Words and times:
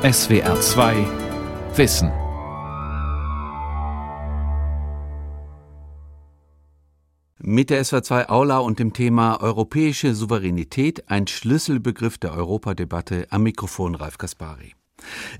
SWR 0.00 0.60
2 0.60 0.94
Wissen. 1.74 2.12
Mit 7.38 7.70
der 7.70 7.84
SWR2 7.84 8.28
Aula 8.28 8.58
und 8.58 8.78
dem 8.78 8.92
Thema 8.92 9.42
Europäische 9.42 10.14
Souveränität, 10.14 11.10
ein 11.10 11.26
Schlüsselbegriff 11.26 12.16
der 12.16 12.32
Europadebatte, 12.32 13.26
am 13.30 13.42
Mikrofon 13.42 13.96
Ralf 13.96 14.18
Kaspari. 14.18 14.76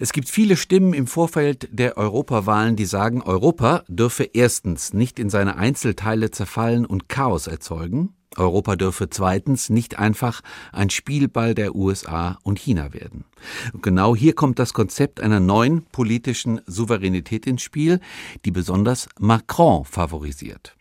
Es 0.01 0.13
gibt 0.13 0.29
viele 0.29 0.57
Stimmen 0.57 0.93
im 0.93 1.07
Vorfeld 1.07 1.69
der 1.71 1.97
Europawahlen, 1.97 2.75
die 2.75 2.87
sagen, 2.87 3.23
Europa 3.23 3.85
dürfe 3.87 4.25
erstens 4.25 4.93
nicht 4.93 5.21
in 5.21 5.31
seine 5.31 5.57
Einzelteile 5.57 6.33
zerfallen 6.33 6.85
und 6.85 7.09
Chaos 7.09 7.47
erzeugen, 7.47 8.17
Europa 8.37 8.77
dürfe 8.77 9.09
zweitens 9.11 9.71
nicht 9.71 9.99
einfach 9.99 10.43
ein 10.73 10.91
Spielball 10.91 11.55
der 11.55 11.75
USA 11.75 12.39
und 12.43 12.59
China 12.59 12.93
werden. 12.93 13.25
Und 13.73 13.83
genau 13.83 14.15
hier 14.15 14.35
kommt 14.35 14.59
das 14.59 14.75
Konzept 14.75 15.21
einer 15.21 15.41
neuen 15.41 15.85
politischen 15.87 16.61
Souveränität 16.67 17.47
ins 17.47 17.63
Spiel, 17.63 18.01
die 18.45 18.51
besonders 18.51 19.09
Macron 19.19 19.85
favorisiert. 19.85 20.77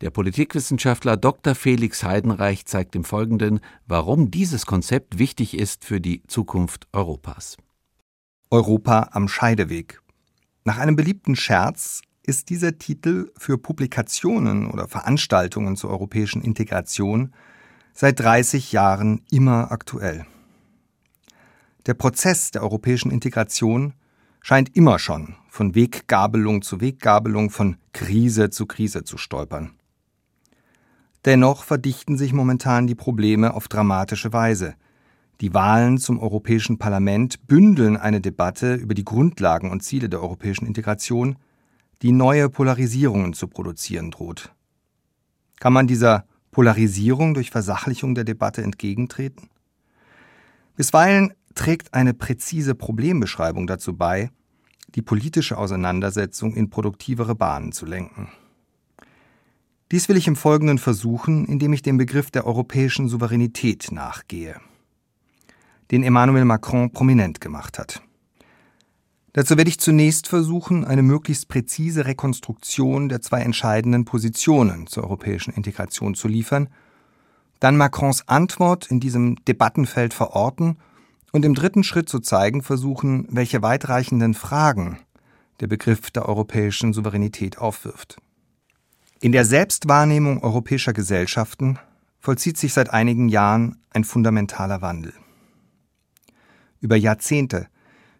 Der 0.00 0.10
Politikwissenschaftler 0.10 1.16
Dr. 1.16 1.54
Felix 1.54 2.04
Heidenreich 2.04 2.66
zeigt 2.66 2.94
im 2.94 3.04
Folgenden, 3.04 3.60
warum 3.86 4.30
dieses 4.30 4.64
Konzept 4.64 5.18
wichtig 5.18 5.54
ist 5.58 5.84
für 5.84 6.00
die 6.00 6.22
Zukunft 6.28 6.86
Europas. 6.92 7.56
Europa 8.50 9.08
am 9.12 9.28
Scheideweg. 9.28 10.00
Nach 10.64 10.78
einem 10.78 10.96
beliebten 10.96 11.34
Scherz 11.34 12.02
ist 12.26 12.50
dieser 12.50 12.78
Titel 12.78 13.30
für 13.36 13.56
Publikationen 13.56 14.70
oder 14.70 14.88
Veranstaltungen 14.88 15.76
zur 15.76 15.90
europäischen 15.90 16.42
Integration 16.42 17.32
seit 17.92 18.20
30 18.20 18.72
Jahren 18.72 19.22
immer 19.30 19.70
aktuell. 19.70 20.26
Der 21.86 21.94
Prozess 21.94 22.50
der 22.50 22.62
europäischen 22.62 23.12
Integration 23.12 23.94
scheint 24.40 24.76
immer 24.76 24.98
schon 24.98 25.36
von 25.48 25.74
Weggabelung 25.74 26.62
zu 26.62 26.80
Weggabelung, 26.80 27.50
von 27.50 27.76
Krise 27.92 28.50
zu 28.50 28.66
Krise 28.66 29.04
zu 29.04 29.18
stolpern. 29.18 29.72
Dennoch 31.24 31.64
verdichten 31.64 32.16
sich 32.16 32.32
momentan 32.32 32.86
die 32.86 32.94
Probleme 32.94 33.54
auf 33.54 33.68
dramatische 33.68 34.32
Weise. 34.32 34.74
Die 35.40 35.54
Wahlen 35.54 35.98
zum 35.98 36.18
Europäischen 36.18 36.78
Parlament 36.78 37.46
bündeln 37.46 37.96
eine 37.96 38.20
Debatte 38.20 38.74
über 38.74 38.94
die 38.94 39.04
Grundlagen 39.04 39.70
und 39.70 39.82
Ziele 39.82 40.08
der 40.08 40.22
europäischen 40.22 40.66
Integration, 40.66 41.36
die 42.02 42.12
neue 42.12 42.48
Polarisierungen 42.48 43.32
zu 43.32 43.48
produzieren 43.48 44.10
droht. 44.10 44.52
Kann 45.58 45.72
man 45.72 45.86
dieser 45.86 46.26
Polarisierung 46.50 47.34
durch 47.34 47.50
Versachlichung 47.50 48.14
der 48.14 48.24
Debatte 48.24 48.62
entgegentreten? 48.62 49.48
Bisweilen 50.76 51.32
trägt 51.54 51.94
eine 51.94 52.14
präzise 52.14 52.74
Problembeschreibung 52.74 53.66
dazu 53.66 53.96
bei, 53.96 54.30
die 54.94 55.02
politische 55.02 55.58
Auseinandersetzung 55.58 56.54
in 56.54 56.70
produktivere 56.70 57.34
Bahnen 57.34 57.72
zu 57.72 57.86
lenken. 57.86 58.28
Dies 59.90 60.08
will 60.08 60.16
ich 60.16 60.26
im 60.26 60.36
Folgenden 60.36 60.78
versuchen, 60.78 61.46
indem 61.46 61.72
ich 61.72 61.82
dem 61.82 61.96
Begriff 61.96 62.30
der 62.30 62.46
europäischen 62.46 63.08
Souveränität 63.08 63.92
nachgehe, 63.92 64.60
den 65.90 66.02
Emmanuel 66.02 66.44
Macron 66.44 66.90
prominent 66.90 67.40
gemacht 67.40 67.78
hat. 67.78 68.02
Dazu 69.36 69.58
werde 69.58 69.68
ich 69.68 69.78
zunächst 69.78 70.28
versuchen, 70.28 70.86
eine 70.86 71.02
möglichst 71.02 71.48
präzise 71.48 72.06
Rekonstruktion 72.06 73.10
der 73.10 73.20
zwei 73.20 73.42
entscheidenden 73.42 74.06
Positionen 74.06 74.86
zur 74.86 75.04
europäischen 75.04 75.52
Integration 75.52 76.14
zu 76.14 76.26
liefern, 76.26 76.70
dann 77.60 77.76
Macrons 77.76 78.26
Antwort 78.28 78.90
in 78.90 78.98
diesem 78.98 79.36
Debattenfeld 79.44 80.14
verorten 80.14 80.78
und 81.32 81.44
im 81.44 81.54
dritten 81.54 81.84
Schritt 81.84 82.08
zu 82.08 82.20
zeigen 82.20 82.62
versuchen, 82.62 83.28
welche 83.30 83.60
weitreichenden 83.60 84.32
Fragen 84.32 85.00
der 85.60 85.66
Begriff 85.66 86.10
der 86.10 86.26
europäischen 86.26 86.94
Souveränität 86.94 87.58
aufwirft. 87.58 88.16
In 89.20 89.32
der 89.32 89.44
Selbstwahrnehmung 89.44 90.42
europäischer 90.42 90.94
Gesellschaften 90.94 91.78
vollzieht 92.20 92.56
sich 92.56 92.72
seit 92.72 92.88
einigen 92.88 93.28
Jahren 93.28 93.82
ein 93.90 94.04
fundamentaler 94.04 94.80
Wandel. 94.80 95.12
Über 96.80 96.96
Jahrzehnte 96.96 97.68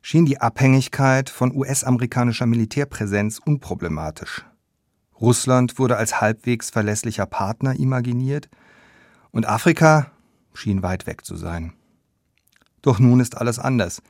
schien 0.09 0.25
die 0.25 0.41
Abhängigkeit 0.41 1.31
von 1.31 1.53
US-amerikanischer 1.53 2.47
Militärpräsenz 2.47 3.41
unproblematisch. 3.45 4.45
Russland 5.21 5.81
wurde 5.81 5.97
als 5.97 6.21
halbwegs 6.21 6.71
verlässlicher 6.71 7.27
Partner 7.27 7.75
imaginiert 7.75 8.49
und 9.33 9.49
Afrika 9.49 10.13
schien 10.55 10.85
weit 10.85 11.09
weg 11.09 11.25
zu 11.25 11.35
sein. 11.35 11.73
Doch 12.83 13.01
nun 13.01 13.19
ist 13.19 13.37
alles 13.37 13.59
anders. 13.59 14.01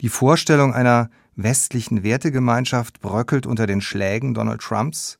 Die 0.00 0.08
Vorstellung 0.08 0.72
einer 0.72 1.10
westlichen 1.36 2.02
Wertegemeinschaft 2.02 3.02
bröckelt 3.02 3.44
unter 3.44 3.66
den 3.66 3.82
Schlägen 3.82 4.32
Donald 4.32 4.62
Trumps, 4.62 5.18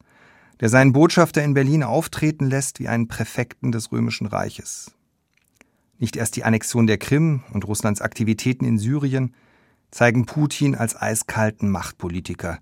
der 0.60 0.70
seinen 0.70 0.94
Botschafter 0.94 1.44
in 1.44 1.53
Berlin 1.53 1.82
auftreten 1.82 2.47
lässt 2.47 2.81
wie 2.81 2.88
einen 2.88 3.06
Präfekten 3.06 3.70
des 3.70 3.93
Römischen 3.93 4.28
Reiches. 4.28 4.93
Nicht 5.99 6.16
erst 6.16 6.37
die 6.37 6.44
Annexion 6.44 6.87
der 6.87 6.97
Krim 6.97 7.43
und 7.53 7.66
Russlands 7.66 8.00
Aktivitäten 8.00 8.64
in 8.64 8.78
Syrien, 8.78 9.34
zeigen 9.93 10.27
Putin 10.27 10.75
als 10.75 11.01
eiskalten 11.01 11.71
Machtpolitiker. 11.71 12.59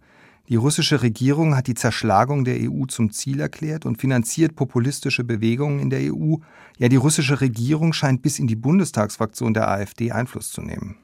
Die 0.50 0.56
russische 0.56 1.00
Regierung 1.00 1.56
hat 1.56 1.68
die 1.68 1.74
Zerschlagung 1.74 2.44
der 2.44 2.56
EU 2.60 2.84
zum 2.86 3.12
Ziel 3.12 3.38
erklärt 3.38 3.86
und 3.86 4.00
finanziert 4.00 4.56
populistische 4.56 5.22
Bewegungen 5.22 5.78
in 5.78 5.90
der 5.90 6.12
EU. 6.12 6.36
Ja, 6.76 6.88
die 6.88 6.96
russische 6.96 7.40
Regierung 7.40 7.92
scheint 7.92 8.20
bis 8.20 8.40
in 8.40 8.48
die 8.48 8.56
Bundestagsfraktion 8.56 9.54
der 9.54 9.68
AfD 9.68 10.10
Einfluss 10.10 10.50
zu 10.50 10.60
nehmen. 10.60 10.96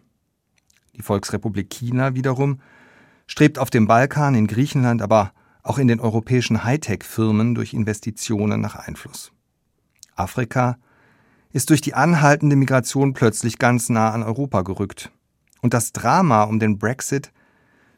Die 0.97 1.03
Volksrepublik 1.03 1.71
China 1.71 2.15
wiederum 2.15 2.59
strebt 3.29 3.61
auf 3.61 3.71
dem 3.71 3.87
Balkan, 3.87 4.35
in 4.35 4.49
Griechenland, 4.49 5.03
aber 5.03 5.33
auch 5.63 5.79
in 5.79 5.87
den 5.87 6.01
europäischen 6.01 6.65
Hightech-Firmen 6.65 7.55
durch 7.55 7.73
Investitionen 7.73 8.61
nach 8.61 8.75
Einfluss. 8.75 9.31
Afrika 10.17 10.77
ist 11.53 11.71
durch 11.71 11.81
die 11.81 11.95
anhaltende 11.95 12.57
Migration 12.57 13.15
plötzlich 13.15 13.59
ganz 13.59 13.89
nah 13.91 14.11
an 14.11 14.25
Europa 14.25 14.63
gerückt. 14.63 15.13
Und 15.62 15.75
das 15.75 15.93
Drama 15.93 16.44
um 16.44 16.59
den 16.59 16.78
Brexit 16.78 17.33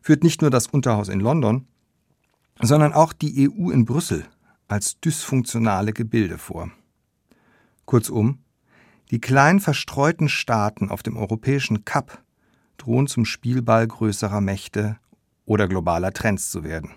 führt 0.01 0.23
nicht 0.23 0.41
nur 0.43 0.51
das 0.51 0.69
Unterhaus 0.69 1.09
in 1.09 1.21
London, 1.21 1.67
sondern 2.61 2.93
auch 2.93 3.13
die 3.13 3.49
EU 3.49 3.71
in 3.71 3.85
Brüssel 3.85 4.27
als 4.69 5.01
dysfunktionale 5.01 5.93
Gebilde 5.93 6.39
vor. 6.39 6.71
Kurzum, 7.85 8.41
die 9.11 9.21
klein 9.21 9.61
verstreuten 9.61 10.29
Staaten 10.29 10.91
auf 10.91 11.03
dem 11.03 11.17
europäischen 11.17 11.85
Kap 11.85 12.23
drohen 12.77 13.07
zum 13.07 13.25
Spielball 13.25 13.87
größerer 13.87 14.41
Mächte 14.41 14.99
oder 15.47 15.67
globaler 15.67 16.13
Trends 16.13 16.51
zu 16.51 16.63
werden. 16.65 16.91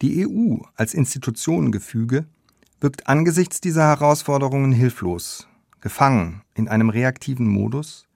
Die 0.00 0.26
EU 0.26 0.58
als 0.74 0.94
Institutionengefüge 0.94 2.26
wirkt 2.80 3.08
angesichts 3.08 3.60
dieser 3.60 3.82
Herausforderungen 3.82 4.70
hilflos, 4.70 5.48
gefangen 5.80 6.42
in 6.54 6.68
einem 6.68 6.90
reaktiven 6.90 7.48
Modus, 7.48 8.07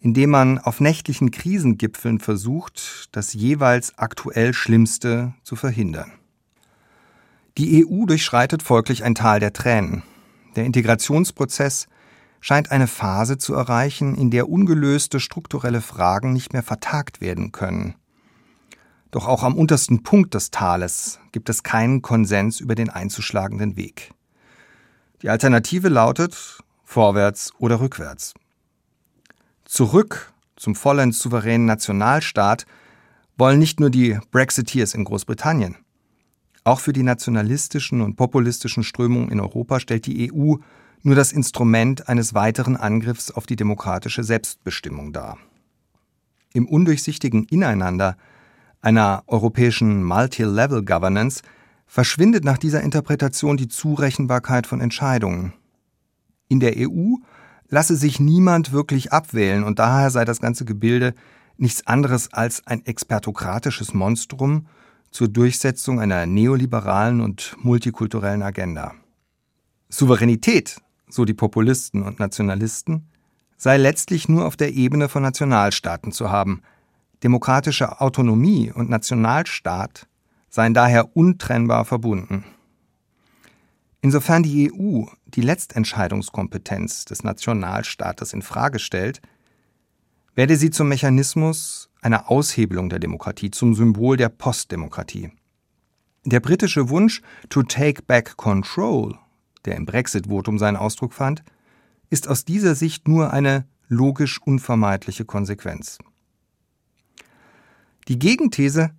indem 0.00 0.30
man 0.30 0.58
auf 0.58 0.80
nächtlichen 0.80 1.30
Krisengipfeln 1.30 2.20
versucht, 2.20 3.08
das 3.12 3.34
jeweils 3.34 3.98
aktuell 3.98 4.54
Schlimmste 4.54 5.34
zu 5.42 5.56
verhindern. 5.56 6.12
Die 7.58 7.84
EU 7.86 8.06
durchschreitet 8.06 8.62
folglich 8.62 9.04
ein 9.04 9.14
Tal 9.14 9.40
der 9.40 9.52
Tränen. 9.52 10.02
Der 10.56 10.64
Integrationsprozess 10.64 11.88
scheint 12.40 12.70
eine 12.70 12.86
Phase 12.86 13.36
zu 13.36 13.54
erreichen, 13.54 14.14
in 14.14 14.30
der 14.30 14.48
ungelöste 14.48 15.20
strukturelle 15.20 15.82
Fragen 15.82 16.32
nicht 16.32 16.54
mehr 16.54 16.62
vertagt 16.62 17.20
werden 17.20 17.52
können. 17.52 17.94
Doch 19.10 19.26
auch 19.26 19.42
am 19.42 19.56
untersten 19.56 20.02
Punkt 20.02 20.34
des 20.34 20.50
Tales 20.50 21.18
gibt 21.32 21.50
es 21.50 21.62
keinen 21.62 22.00
Konsens 22.00 22.60
über 22.60 22.74
den 22.74 22.88
einzuschlagenden 22.88 23.76
Weg. 23.76 24.14
Die 25.20 25.28
Alternative 25.28 25.88
lautet 25.88 26.60
vorwärts 26.84 27.52
oder 27.58 27.80
rückwärts. 27.80 28.32
Zurück 29.70 30.32
zum 30.56 30.74
vollends 30.74 31.20
souveränen 31.20 31.64
Nationalstaat 31.64 32.66
wollen 33.38 33.60
nicht 33.60 33.78
nur 33.78 33.88
die 33.88 34.18
Brexiteers 34.32 34.94
in 34.94 35.04
Großbritannien. 35.04 35.76
Auch 36.64 36.80
für 36.80 36.92
die 36.92 37.04
nationalistischen 37.04 38.00
und 38.00 38.16
populistischen 38.16 38.82
Strömungen 38.82 39.30
in 39.30 39.38
Europa 39.38 39.78
stellt 39.78 40.06
die 40.06 40.32
EU 40.32 40.56
nur 41.02 41.14
das 41.14 41.30
Instrument 41.30 42.08
eines 42.08 42.34
weiteren 42.34 42.76
Angriffs 42.76 43.30
auf 43.30 43.46
die 43.46 43.54
demokratische 43.54 44.24
Selbstbestimmung 44.24 45.12
dar. 45.12 45.38
Im 46.52 46.66
undurchsichtigen 46.66 47.44
Ineinander 47.44 48.16
einer 48.80 49.22
europäischen 49.28 50.02
Multi-Level 50.02 50.84
Governance 50.84 51.42
verschwindet 51.86 52.42
nach 52.42 52.58
dieser 52.58 52.80
Interpretation 52.80 53.56
die 53.56 53.68
Zurechenbarkeit 53.68 54.66
von 54.66 54.80
Entscheidungen. 54.80 55.52
In 56.48 56.58
der 56.58 56.74
EU 56.76 57.18
lasse 57.70 57.96
sich 57.96 58.20
niemand 58.20 58.72
wirklich 58.72 59.12
abwählen 59.12 59.64
und 59.64 59.78
daher 59.78 60.10
sei 60.10 60.24
das 60.24 60.40
ganze 60.40 60.64
Gebilde 60.64 61.14
nichts 61.56 61.86
anderes 61.86 62.32
als 62.32 62.66
ein 62.66 62.84
expertokratisches 62.84 63.94
Monstrum 63.94 64.66
zur 65.10 65.28
Durchsetzung 65.28 66.00
einer 66.00 66.26
neoliberalen 66.26 67.20
und 67.20 67.56
multikulturellen 67.62 68.42
Agenda. 68.42 68.94
Souveränität, 69.88 70.80
so 71.08 71.24
die 71.24 71.34
Populisten 71.34 72.02
und 72.02 72.18
Nationalisten, 72.18 73.08
sei 73.56 73.76
letztlich 73.76 74.28
nur 74.28 74.46
auf 74.46 74.56
der 74.56 74.72
Ebene 74.72 75.08
von 75.08 75.22
Nationalstaaten 75.22 76.12
zu 76.12 76.30
haben. 76.30 76.62
Demokratische 77.22 78.00
Autonomie 78.00 78.72
und 78.72 78.88
Nationalstaat 78.88 80.06
seien 80.48 80.74
daher 80.74 81.14
untrennbar 81.16 81.84
verbunden. 81.84 82.44
Insofern 84.02 84.42
die 84.42 84.72
EU 84.72 85.04
die 85.26 85.42
Letztentscheidungskompetenz 85.42 87.04
des 87.04 87.22
Nationalstaates 87.22 88.32
in 88.32 88.42
Frage 88.42 88.78
stellt, 88.78 89.20
werde 90.34 90.56
sie 90.56 90.70
zum 90.70 90.88
Mechanismus 90.88 91.90
einer 92.00 92.30
Aushebelung 92.30 92.88
der 92.88 92.98
Demokratie, 92.98 93.50
zum 93.50 93.74
Symbol 93.74 94.16
der 94.16 94.28
Postdemokratie. 94.28 95.32
Der 96.24 96.40
britische 96.40 96.88
Wunsch 96.88 97.22
to 97.48 97.62
take 97.62 98.02
back 98.02 98.36
control, 98.36 99.18
der 99.64 99.76
im 99.76 99.86
Brexit-Votum 99.86 100.58
seinen 100.58 100.76
Ausdruck 100.76 101.12
fand, 101.12 101.42
ist 102.08 102.28
aus 102.28 102.44
dieser 102.44 102.74
Sicht 102.74 103.06
nur 103.06 103.32
eine 103.32 103.66
logisch 103.88 104.40
unvermeidliche 104.40 105.24
Konsequenz. 105.24 105.98
Die 108.08 108.18
Gegenthese 108.18 108.90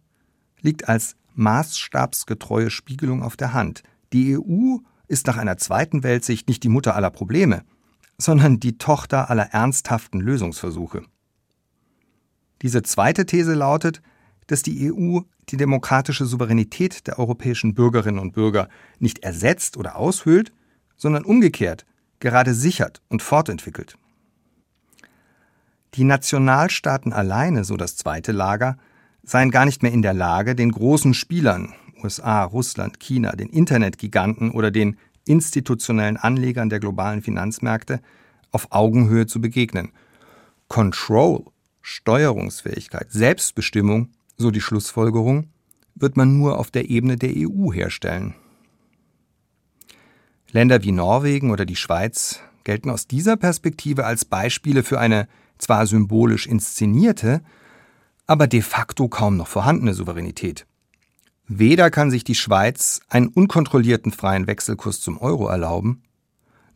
liegt 0.62 0.88
als 0.88 1.16
maßstabsgetreue 1.36 2.70
Spiegelung 2.70 3.24
auf 3.24 3.36
der 3.36 3.54
Hand. 3.54 3.84
Die 4.14 4.38
EU 4.38 4.78
ist 5.12 5.28
nach 5.28 5.38
einer 5.38 5.58
zweiten 5.58 6.04
Weltsicht 6.04 6.48
nicht 6.48 6.64
die 6.64 6.70
Mutter 6.70 6.96
aller 6.96 7.10
Probleme, 7.10 7.64
sondern 8.18 8.60
die 8.60 8.78
Tochter 8.78 9.30
aller 9.30 9.52
ernsthaften 9.52 10.22
Lösungsversuche. 10.22 11.04
Diese 12.62 12.82
zweite 12.82 13.26
These 13.26 13.54
lautet, 13.54 14.02
dass 14.48 14.64
die 14.64 14.92
EU 14.92 15.20
die 15.50 15.58
demokratische 15.58 16.26
Souveränität 16.26 17.08
der 17.08 17.20
europäischen 17.20 17.74
Bürgerinnen 17.74 18.20
und 18.20 18.32
Bürger 18.32 18.70
nicht 19.00 19.20
ersetzt 19.20 19.76
oder 19.76 19.98
aushöhlt, 19.98 20.54
sondern 20.96 21.26
umgekehrt 21.26 21.86
gerade 22.20 22.54
sichert 22.54 23.02
und 23.10 23.22
fortentwickelt. 23.22 23.98
Die 25.96 26.06
Nationalstaaten 26.06 27.12
alleine, 27.12 27.66
so 27.66 27.76
das 27.76 27.98
zweite 27.98 28.32
Lager, 28.32 28.78
seien 29.24 29.52
gar 29.52 29.66
nicht 29.66 29.84
mehr 29.84 29.92
in 29.92 30.04
der 30.04 30.14
Lage, 30.14 30.56
den 30.56 30.72
großen 30.72 31.14
Spielern 31.14 31.74
USA, 32.04 32.44
Russland, 32.44 33.00
China, 33.00 33.32
den 33.34 33.50
Internetgiganten 33.50 34.52
oder 34.52 34.72
den 34.72 34.98
institutionellen 35.26 36.18
Anlegern 36.18 36.70
der 36.70 36.80
globalen 36.80 37.22
Finanzmärkte 37.22 38.02
auf 38.52 38.68
Augenhöhe 38.72 39.28
zu 39.28 39.40
begegnen. 39.40 39.92
Control, 40.68 41.46
Steuerungsfähigkeit, 41.82 43.12
Selbstbestimmung, 43.12 44.10
so 44.38 44.52
die 44.52 44.62
Schlussfolgerung, 44.62 45.48
wird 45.96 46.18
man 46.18 46.38
nur 46.38 46.58
auf 46.58 46.72
der 46.72 46.90
Ebene 46.90 47.18
der 47.18 47.34
EU 47.36 47.72
herstellen. 47.72 48.36
Länder 50.52 50.84
wie 50.84 50.92
Norwegen 50.92 51.52
oder 51.52 51.66
die 51.66 51.76
Schweiz 51.76 52.40
gelten 52.64 52.90
aus 52.90 53.08
dieser 53.08 53.38
Perspektive 53.38 54.06
als 54.06 54.26
Beispiele 54.26 54.84
für 54.84 55.00
eine 55.00 55.28
zwar 55.58 55.86
symbolisch 55.88 56.48
inszenierte, 56.48 57.42
aber 58.28 58.48
de 58.48 58.62
facto 58.62 59.08
kaum 59.08 59.38
noch 59.38 59.48
vorhandene 59.48 59.94
Souveränität. 59.94 60.66
Weder 61.54 61.92
kann 61.92 62.10
sich 62.12 62.24
die 62.24 62.36
Schweiz 62.36 63.02
einen 63.10 63.28
unkontrollierten 63.28 64.14
freien 64.14 64.48
Wechselkurs 64.48 65.02
zum 65.02 65.18
Euro 65.18 65.50
erlauben, 65.50 66.02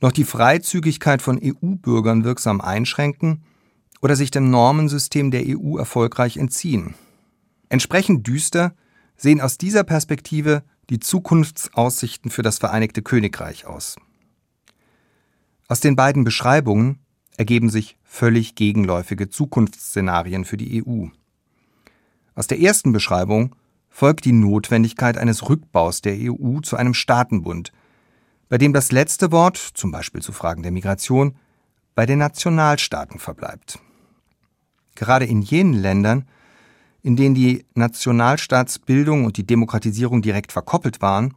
noch 0.01 0.11
die 0.11 0.25
Freizügigkeit 0.25 1.21
von 1.21 1.39
EU-Bürgern 1.41 2.25
wirksam 2.25 2.59
einschränken 2.59 3.45
oder 4.01 4.17
sich 4.17 4.31
dem 4.31 4.49
Normensystem 4.49 5.31
der 5.31 5.45
EU 5.47 5.77
erfolgreich 5.77 6.35
entziehen. 6.35 6.93
Entsprechend 7.69 8.27
düster 8.27 8.75
sehen 9.15 9.39
aus 9.39 9.57
dieser 9.57 9.85
Perspektive 9.85 10.61
die 10.89 10.99
Zukunftsaussichten 10.99 12.29
für 12.29 12.41
das 12.41 12.57
Vereinigte 12.57 13.01
Königreich 13.01 13.65
aus. 13.65 13.95
Aus 15.69 15.79
den 15.79 15.95
beiden 15.95 16.25
Beschreibungen 16.25 16.99
ergeben 17.37 17.69
sich 17.69 17.97
völlig 18.03 18.55
gegenläufige 18.55 19.29
Zukunftsszenarien 19.29 20.43
für 20.43 20.57
die 20.57 20.85
EU. 20.85 21.05
Aus 22.35 22.47
der 22.47 22.59
ersten 22.59 22.91
Beschreibung 22.91 23.55
folgt 23.95 24.25
die 24.25 24.33
Notwendigkeit 24.33 25.17
eines 25.17 25.47
Rückbaus 25.47 26.01
der 26.01 26.17
EU 26.19 26.59
zu 26.59 26.75
einem 26.75 26.93
Staatenbund, 26.93 27.71
bei 28.49 28.57
dem 28.57 28.73
das 28.73 28.91
letzte 28.91 29.31
Wort, 29.31 29.55
zum 29.55 29.91
Beispiel 29.91 30.21
zu 30.21 30.33
Fragen 30.33 30.63
der 30.63 30.73
Migration, 30.73 31.37
bei 31.95 32.05
den 32.05 32.19
Nationalstaaten 32.19 33.19
verbleibt. 33.19 33.79
Gerade 34.95 35.23
in 35.23 35.41
jenen 35.41 35.71
Ländern, 35.71 36.27
in 37.03 37.15
denen 37.15 37.35
die 37.35 37.63
Nationalstaatsbildung 37.75 39.23
und 39.23 39.37
die 39.37 39.47
Demokratisierung 39.47 40.21
direkt 40.21 40.51
verkoppelt 40.51 41.01
waren, 41.01 41.33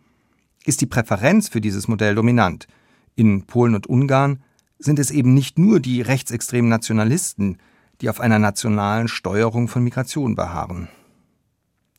ist 0.65 0.81
die 0.81 0.87
Präferenz 0.87 1.49
für 1.49 1.61
dieses 1.61 1.87
Modell 1.87 2.17
dominant. 2.17 2.67
In 3.15 3.47
Polen 3.47 3.77
und 3.77 3.87
Ungarn 3.87 4.43
sind 4.81 4.99
es 4.99 5.13
eben 5.13 5.33
nicht 5.33 5.61
nur 5.61 5.79
die 5.79 6.03
rechtsextremen 6.03 6.69
Nationalisten, 6.69 7.59
die 8.01 8.11
auf 8.11 8.19
einer 8.19 8.41
nationalen 8.41 9.07
Steuerung 9.07 9.69
von 9.69 9.85
Migration 9.85 10.35
beharren. 10.35 10.89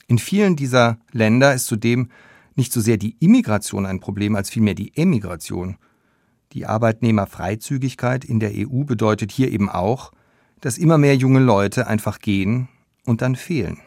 In 0.09 0.17
vielen 0.17 0.55
dieser 0.55 0.97
Länder 1.11 1.53
ist 1.53 1.67
zudem 1.67 2.09
nicht 2.55 2.73
so 2.73 2.81
sehr 2.81 2.97
die 2.97 3.15
Immigration 3.19 3.85
ein 3.85 3.99
Problem 3.99 4.35
als 4.35 4.49
vielmehr 4.49 4.73
die 4.73 4.97
Emigration. 4.97 5.77
Die 6.51 6.65
Arbeitnehmerfreizügigkeit 6.65 8.25
in 8.25 8.39
der 8.39 8.53
EU 8.55 8.85
bedeutet 8.85 9.31
hier 9.31 9.51
eben 9.51 9.69
auch, 9.69 10.11
dass 10.61 10.79
immer 10.79 10.97
mehr 10.97 11.15
junge 11.15 11.39
Leute 11.39 11.85
einfach 11.85 12.17
gehen 12.17 12.69
und 13.05 13.21
dann 13.21 13.35
fehlen. 13.35 13.77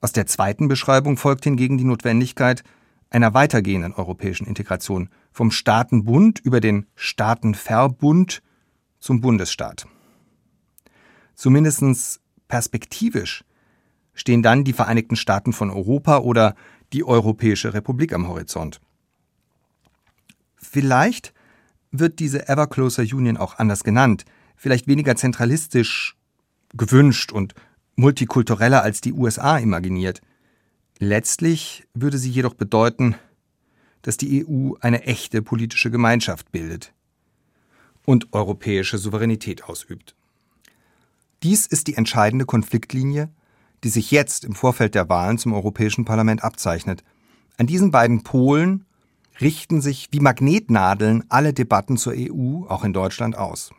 Aus 0.00 0.12
der 0.12 0.26
zweiten 0.26 0.68
Beschreibung 0.68 1.16
folgt 1.16 1.42
hingegen 1.42 1.76
die 1.76 1.82
Notwendigkeit 1.82 2.62
einer 3.10 3.34
weitergehenden 3.34 3.94
europäischen 3.94 4.46
Integration 4.46 5.08
vom 5.32 5.50
Staatenbund 5.50 6.38
über 6.38 6.60
den 6.60 6.86
Staatenverbund 6.94 8.44
zum 9.00 9.20
Bundesstaat. 9.20 9.88
Zumindest 11.34 12.20
perspektivisch 12.46 13.42
stehen 14.18 14.42
dann 14.42 14.64
die 14.64 14.72
Vereinigten 14.72 15.16
Staaten 15.16 15.52
von 15.52 15.70
Europa 15.70 16.18
oder 16.18 16.54
die 16.92 17.04
Europäische 17.04 17.72
Republik 17.72 18.12
am 18.12 18.26
Horizont. 18.28 18.80
Vielleicht 20.56 21.32
wird 21.92 22.18
diese 22.18 22.48
Ever 22.48 22.66
Closer 22.66 23.02
Union 23.02 23.36
auch 23.36 23.58
anders 23.58 23.84
genannt, 23.84 24.24
vielleicht 24.56 24.88
weniger 24.88 25.14
zentralistisch 25.16 26.16
gewünscht 26.74 27.32
und 27.32 27.54
multikultureller 27.94 28.82
als 28.82 29.00
die 29.00 29.12
USA 29.12 29.56
imaginiert. 29.58 30.20
Letztlich 30.98 31.86
würde 31.94 32.18
sie 32.18 32.30
jedoch 32.30 32.54
bedeuten, 32.54 33.14
dass 34.02 34.16
die 34.16 34.44
EU 34.44 34.72
eine 34.80 35.04
echte 35.04 35.42
politische 35.42 35.90
Gemeinschaft 35.90 36.50
bildet 36.50 36.92
und 38.04 38.32
europäische 38.32 38.98
Souveränität 38.98 39.64
ausübt. 39.64 40.16
Dies 41.44 41.66
ist 41.66 41.86
die 41.86 41.94
entscheidende 41.94 42.46
Konfliktlinie, 42.46 43.30
die 43.84 43.88
sich 43.88 44.10
jetzt 44.10 44.44
im 44.44 44.54
Vorfeld 44.54 44.94
der 44.94 45.08
Wahlen 45.08 45.38
zum 45.38 45.52
Europäischen 45.52 46.04
Parlament 46.04 46.42
abzeichnet. 46.42 47.04
An 47.56 47.66
diesen 47.66 47.90
beiden 47.90 48.22
Polen 48.22 48.84
richten 49.40 49.80
sich 49.80 50.08
wie 50.10 50.20
Magnetnadeln 50.20 51.24
alle 51.28 51.52
Debatten 51.52 51.96
zur 51.96 52.14
EU, 52.16 52.64
auch 52.68 52.84
in 52.84 52.92
Deutschland, 52.92 53.36
aus. 53.36 53.70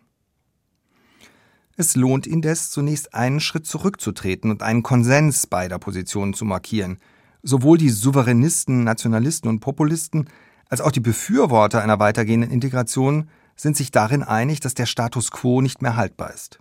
Es 1.75 1.95
lohnt 1.95 2.27
indes, 2.27 2.71
zunächst 2.71 3.13
einen 3.13 3.39
Schritt 3.39 3.65
zurückzutreten 3.65 4.51
und 4.51 4.63
einen 4.63 4.83
Konsens 4.83 5.47
beider 5.47 5.79
Positionen 5.79 6.33
zu 6.33 6.43
markieren. 6.43 6.97
Sowohl 7.41 7.77
die 7.77 7.89
Souveränisten, 7.89 8.83
Nationalisten 8.83 9.49
und 9.49 9.61
Populisten 9.61 10.27
als 10.69 10.81
auch 10.81 10.91
die 10.91 10.99
Befürworter 10.99 11.81
einer 11.81 11.99
weitergehenden 11.99 12.51
Integration 12.51 13.29
sind 13.55 13.75
sich 13.75 13.91
darin 13.91 14.23
einig, 14.23 14.59
dass 14.59 14.73
der 14.73 14.85
Status 14.85 15.31
quo 15.31 15.61
nicht 15.61 15.81
mehr 15.81 15.95
haltbar 15.95 16.33
ist. 16.33 16.59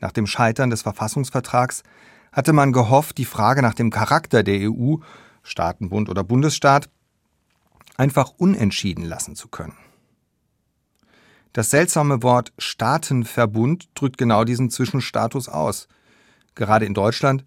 Nach 0.00 0.12
dem 0.12 0.26
Scheitern 0.26 0.70
des 0.70 0.82
Verfassungsvertrags 0.82 1.82
hatte 2.32 2.52
man 2.52 2.72
gehofft, 2.72 3.18
die 3.18 3.24
Frage 3.24 3.62
nach 3.62 3.74
dem 3.74 3.90
Charakter 3.90 4.42
der 4.42 4.70
EU, 4.70 4.96
Staatenbund 5.42 6.08
oder 6.08 6.24
Bundesstaat, 6.24 6.88
einfach 7.96 8.32
unentschieden 8.38 9.04
lassen 9.04 9.36
zu 9.36 9.48
können. 9.48 9.76
Das 11.52 11.68
seltsame 11.68 12.22
Wort 12.22 12.52
Staatenverbund 12.56 13.90
drückt 13.94 14.16
genau 14.16 14.44
diesen 14.44 14.70
Zwischenstatus 14.70 15.48
aus. 15.48 15.86
Gerade 16.54 16.86
in 16.86 16.94
Deutschland, 16.94 17.44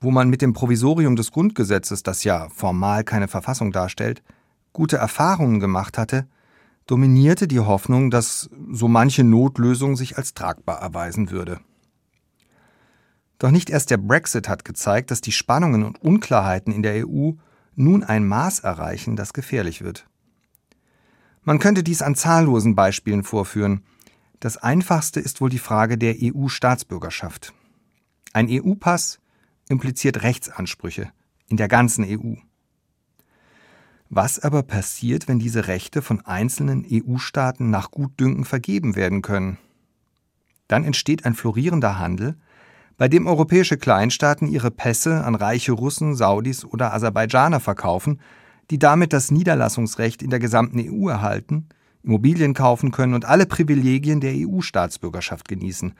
wo 0.00 0.10
man 0.10 0.30
mit 0.30 0.40
dem 0.40 0.54
Provisorium 0.54 1.16
des 1.16 1.32
Grundgesetzes, 1.32 2.02
das 2.02 2.24
ja 2.24 2.48
formal 2.48 3.04
keine 3.04 3.28
Verfassung 3.28 3.70
darstellt, 3.70 4.22
gute 4.72 4.96
Erfahrungen 4.96 5.60
gemacht 5.60 5.98
hatte, 5.98 6.26
dominierte 6.86 7.46
die 7.46 7.60
Hoffnung, 7.60 8.10
dass 8.10 8.48
so 8.70 8.88
manche 8.88 9.22
Notlösung 9.22 9.96
sich 9.96 10.16
als 10.16 10.32
tragbar 10.32 10.80
erweisen 10.80 11.30
würde. 11.30 11.60
Doch 13.42 13.50
nicht 13.50 13.70
erst 13.70 13.90
der 13.90 13.96
Brexit 13.96 14.48
hat 14.48 14.64
gezeigt, 14.64 15.10
dass 15.10 15.20
die 15.20 15.32
Spannungen 15.32 15.82
und 15.82 16.00
Unklarheiten 16.00 16.72
in 16.72 16.84
der 16.84 17.04
EU 17.08 17.32
nun 17.74 18.04
ein 18.04 18.24
Maß 18.24 18.60
erreichen, 18.60 19.16
das 19.16 19.32
gefährlich 19.32 19.82
wird. 19.82 20.06
Man 21.42 21.58
könnte 21.58 21.82
dies 21.82 22.02
an 22.02 22.14
zahllosen 22.14 22.76
Beispielen 22.76 23.24
vorführen. 23.24 23.82
Das 24.38 24.58
einfachste 24.58 25.18
ist 25.18 25.40
wohl 25.40 25.50
die 25.50 25.58
Frage 25.58 25.98
der 25.98 26.14
EU-Staatsbürgerschaft. 26.22 27.52
Ein 28.32 28.46
EU-Pass 28.48 29.18
impliziert 29.68 30.22
Rechtsansprüche 30.22 31.10
in 31.48 31.56
der 31.56 31.66
ganzen 31.66 32.04
EU. 32.04 32.36
Was 34.08 34.38
aber 34.38 34.62
passiert, 34.62 35.26
wenn 35.26 35.40
diese 35.40 35.66
Rechte 35.66 36.00
von 36.00 36.20
einzelnen 36.20 36.86
EU-Staaten 36.88 37.70
nach 37.70 37.90
Gutdünken 37.90 38.44
vergeben 38.44 38.94
werden 38.94 39.20
können? 39.20 39.58
Dann 40.68 40.84
entsteht 40.84 41.24
ein 41.24 41.34
florierender 41.34 41.98
Handel, 41.98 42.36
bei 42.96 43.08
dem 43.08 43.26
europäische 43.26 43.76
Kleinstaaten 43.76 44.48
ihre 44.48 44.70
Pässe 44.70 45.24
an 45.24 45.34
reiche 45.34 45.72
Russen, 45.72 46.14
Saudis 46.14 46.64
oder 46.64 46.92
Aserbaidschaner 46.94 47.60
verkaufen, 47.60 48.20
die 48.70 48.78
damit 48.78 49.12
das 49.12 49.30
Niederlassungsrecht 49.30 50.22
in 50.22 50.30
der 50.30 50.38
gesamten 50.38 50.78
EU 50.80 51.08
erhalten, 51.08 51.68
Immobilien 52.02 52.54
kaufen 52.54 52.90
können 52.90 53.14
und 53.14 53.24
alle 53.24 53.46
Privilegien 53.46 54.20
der 54.20 54.32
EU-Staatsbürgerschaft 54.34 55.48
genießen. 55.48 55.94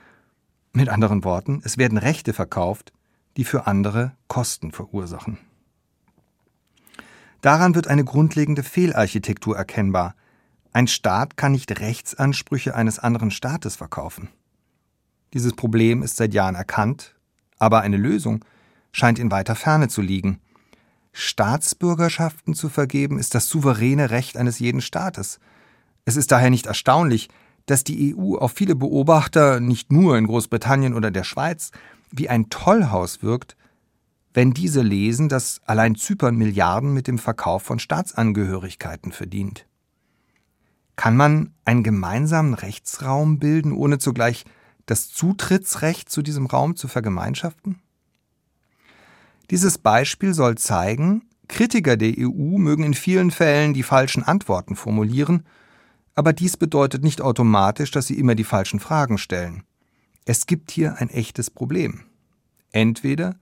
Mit 0.73 0.89
anderen 0.89 1.23
Worten, 1.23 1.61
es 1.63 1.77
werden 1.77 1.97
Rechte 1.97 2.33
verkauft, 2.33 2.91
die 3.37 3.43
für 3.43 3.67
andere 3.67 4.13
Kosten 4.27 4.71
verursachen. 4.71 5.37
Daran 7.41 7.75
wird 7.75 7.87
eine 7.87 8.03
grundlegende 8.03 8.63
Fehlarchitektur 8.63 9.57
erkennbar. 9.57 10.15
Ein 10.71 10.87
Staat 10.87 11.37
kann 11.37 11.51
nicht 11.51 11.79
Rechtsansprüche 11.79 12.73
eines 12.73 12.99
anderen 12.99 13.31
Staates 13.31 13.75
verkaufen. 13.75 14.29
Dieses 15.33 15.53
Problem 15.53 16.03
ist 16.03 16.17
seit 16.17 16.33
Jahren 16.33 16.55
erkannt, 16.55 17.15
aber 17.57 17.81
eine 17.81 17.97
Lösung 17.97 18.45
scheint 18.91 19.17
in 19.17 19.31
weiter 19.31 19.55
Ferne 19.55 19.87
zu 19.87 20.01
liegen. 20.01 20.39
Staatsbürgerschaften 21.11 22.53
zu 22.53 22.69
vergeben 22.69 23.17
ist 23.17 23.35
das 23.35 23.47
souveräne 23.47 24.11
Recht 24.11 24.37
eines 24.37 24.59
jeden 24.59 24.81
Staates. 24.81 25.39
Es 26.05 26.17
ist 26.17 26.31
daher 26.31 26.49
nicht 26.49 26.67
erstaunlich, 26.67 27.29
dass 27.65 27.83
die 27.83 28.15
EU 28.15 28.35
auf 28.35 28.51
viele 28.51 28.75
Beobachter, 28.75 29.59
nicht 29.59 29.91
nur 29.91 30.17
in 30.17 30.27
Großbritannien 30.27 30.93
oder 30.93 31.11
der 31.11 31.23
Schweiz, 31.23 31.71
wie 32.11 32.29
ein 32.29 32.49
Tollhaus 32.49 33.23
wirkt, 33.23 33.55
wenn 34.33 34.53
diese 34.53 34.81
lesen, 34.81 35.29
dass 35.29 35.61
allein 35.65 35.95
Zypern 35.95 36.35
Milliarden 36.35 36.93
mit 36.93 37.07
dem 37.07 37.19
Verkauf 37.19 37.63
von 37.63 37.79
Staatsangehörigkeiten 37.79 39.11
verdient. 39.11 39.65
Kann 40.95 41.15
man 41.15 41.53
einen 41.65 41.83
gemeinsamen 41.83 42.53
Rechtsraum 42.53 43.39
bilden, 43.39 43.71
ohne 43.71 43.97
zugleich 43.97 44.45
das 44.85 45.09
Zutrittsrecht 45.09 46.09
zu 46.09 46.21
diesem 46.21 46.45
Raum 46.45 46.75
zu 46.75 46.87
vergemeinschaften? 46.87 47.79
Dieses 49.49 49.77
Beispiel 49.77 50.33
soll 50.33 50.55
zeigen, 50.55 51.23
Kritiker 51.47 51.97
der 51.97 52.13
EU 52.17 52.57
mögen 52.57 52.83
in 52.83 52.93
vielen 52.93 53.31
Fällen 53.31 53.73
die 53.73 53.83
falschen 53.83 54.23
Antworten 54.23 54.75
formulieren, 54.75 55.45
aber 56.15 56.33
dies 56.33 56.57
bedeutet 56.57 57.03
nicht 57.03 57.21
automatisch, 57.21 57.91
dass 57.91 58.07
sie 58.07 58.17
immer 58.17 58.35
die 58.35 58.43
falschen 58.43 58.79
Fragen 58.79 59.17
stellen. 59.17 59.63
Es 60.25 60.45
gibt 60.45 60.71
hier 60.71 60.97
ein 60.97 61.09
echtes 61.09 61.49
Problem. 61.49 62.05
Entweder 62.71 63.35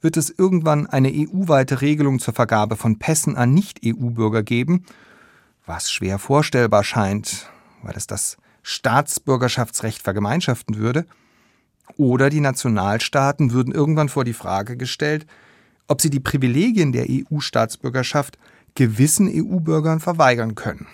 wird 0.00 0.16
es 0.16 0.30
irgendwann 0.30 0.86
eine 0.86 1.10
EU-weite 1.10 1.80
Regelung 1.80 2.18
zur 2.18 2.34
Vergabe 2.34 2.76
von 2.76 2.98
Pässen 2.98 3.36
an 3.36 3.54
Nicht-EU-Bürger 3.54 4.42
geben, 4.42 4.84
was 5.64 5.90
schwer 5.90 6.18
vorstellbar 6.18 6.84
scheint, 6.84 7.50
weil 7.82 7.96
es 7.96 8.06
das 8.06 8.36
Staatsbürgerschaftsrecht 8.68 10.02
vergemeinschaften 10.02 10.76
würde, 10.76 11.06
oder 11.96 12.30
die 12.30 12.40
Nationalstaaten 12.40 13.52
würden 13.52 13.72
irgendwann 13.72 14.08
vor 14.08 14.24
die 14.24 14.32
Frage 14.32 14.76
gestellt, 14.76 15.24
ob 15.86 16.02
sie 16.02 16.10
die 16.10 16.18
Privilegien 16.18 16.90
der 16.90 17.06
EU-Staatsbürgerschaft 17.08 18.38
gewissen 18.74 19.30
EU-Bürgern 19.32 20.00
verweigern 20.00 20.56
können. 20.56 20.88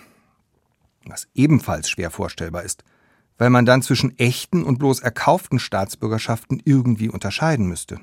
Was 1.05 1.27
ebenfalls 1.33 1.89
schwer 1.89 2.11
vorstellbar 2.11 2.61
ist, 2.61 2.83
weil 3.39 3.49
man 3.49 3.65
dann 3.65 3.81
zwischen 3.81 4.19
echten 4.19 4.63
und 4.63 4.77
bloß 4.77 4.99
erkauften 4.99 5.57
Staatsbürgerschaften 5.57 6.61
irgendwie 6.63 7.09
unterscheiden 7.09 7.65
müsste. 7.65 7.99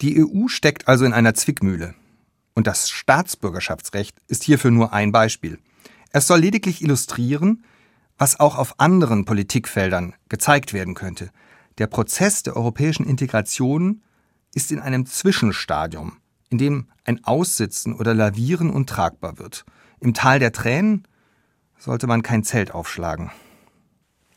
Die 0.00 0.20
EU 0.20 0.48
steckt 0.48 0.88
also 0.88 1.04
in 1.04 1.12
einer 1.12 1.34
Zwickmühle. 1.34 1.94
Und 2.54 2.66
das 2.66 2.90
Staatsbürgerschaftsrecht 2.90 4.16
ist 4.26 4.42
hierfür 4.42 4.72
nur 4.72 4.92
ein 4.92 5.12
Beispiel– 5.12 5.60
es 6.12 6.26
soll 6.26 6.40
lediglich 6.40 6.82
illustrieren, 6.82 7.64
was 8.18 8.38
auch 8.38 8.56
auf 8.56 8.78
anderen 8.78 9.24
Politikfeldern 9.24 10.14
gezeigt 10.28 10.72
werden 10.72 10.94
könnte. 10.94 11.30
Der 11.78 11.86
Prozess 11.86 12.42
der 12.42 12.56
europäischen 12.56 13.06
Integration 13.06 14.02
ist 14.54 14.70
in 14.70 14.78
einem 14.78 15.06
Zwischenstadium, 15.06 16.18
in 16.50 16.58
dem 16.58 16.88
ein 17.04 17.24
Aussitzen 17.24 17.94
oder 17.94 18.14
Lavieren 18.14 18.70
untragbar 18.70 19.38
wird. 19.38 19.64
Im 20.00 20.14
Tal 20.14 20.38
der 20.38 20.52
Tränen 20.52 21.08
sollte 21.78 22.06
man 22.06 22.22
kein 22.22 22.44
Zelt 22.44 22.72
aufschlagen. 22.72 23.30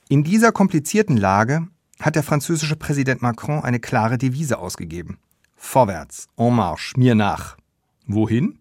In 0.08 0.24
dieser 0.24 0.52
komplizierten 0.52 1.18
Lage 1.18 1.68
hat 2.00 2.16
der 2.16 2.24
französische 2.24 2.76
Präsident 2.76 3.22
Macron 3.22 3.64
eine 3.64 3.80
klare 3.80 4.18
Devise 4.18 4.58
ausgegeben. 4.60 5.18
Vorwärts, 5.56 6.28
en 6.38 6.54
marche, 6.54 7.00
mir 7.00 7.16
nach. 7.16 7.58
Wohin? 8.06 8.60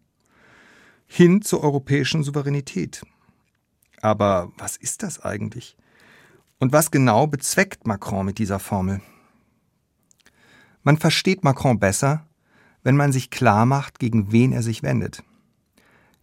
Hin 1.15 1.43
zur 1.43 1.63
europäischen 1.63 2.25
Souveränität. 2.25 3.05
Aber 4.01 4.51
was 4.59 4.77
ist 4.77 5.05
das 5.05 5.21
eigentlich? 5.21 5.77
Und 6.59 6.73
was 6.73 6.91
genau 6.91 7.29
bezweckt 7.29 7.87
Macron 7.87 8.27
mit 8.27 8.39
dieser 8.39 8.59
Formel? 8.59 9.01
Man 10.83 10.99
versteht 10.99 11.45
Macron 11.45 11.79
besser, 11.79 12.27
wenn 12.83 12.97
man 12.97 13.13
sich 13.13 13.31
klar 13.31 13.65
macht, 13.65 14.01
gegen 14.01 14.33
wen 14.33 14.51
er 14.51 14.65
sich 14.65 14.83
wendet. 14.83 15.23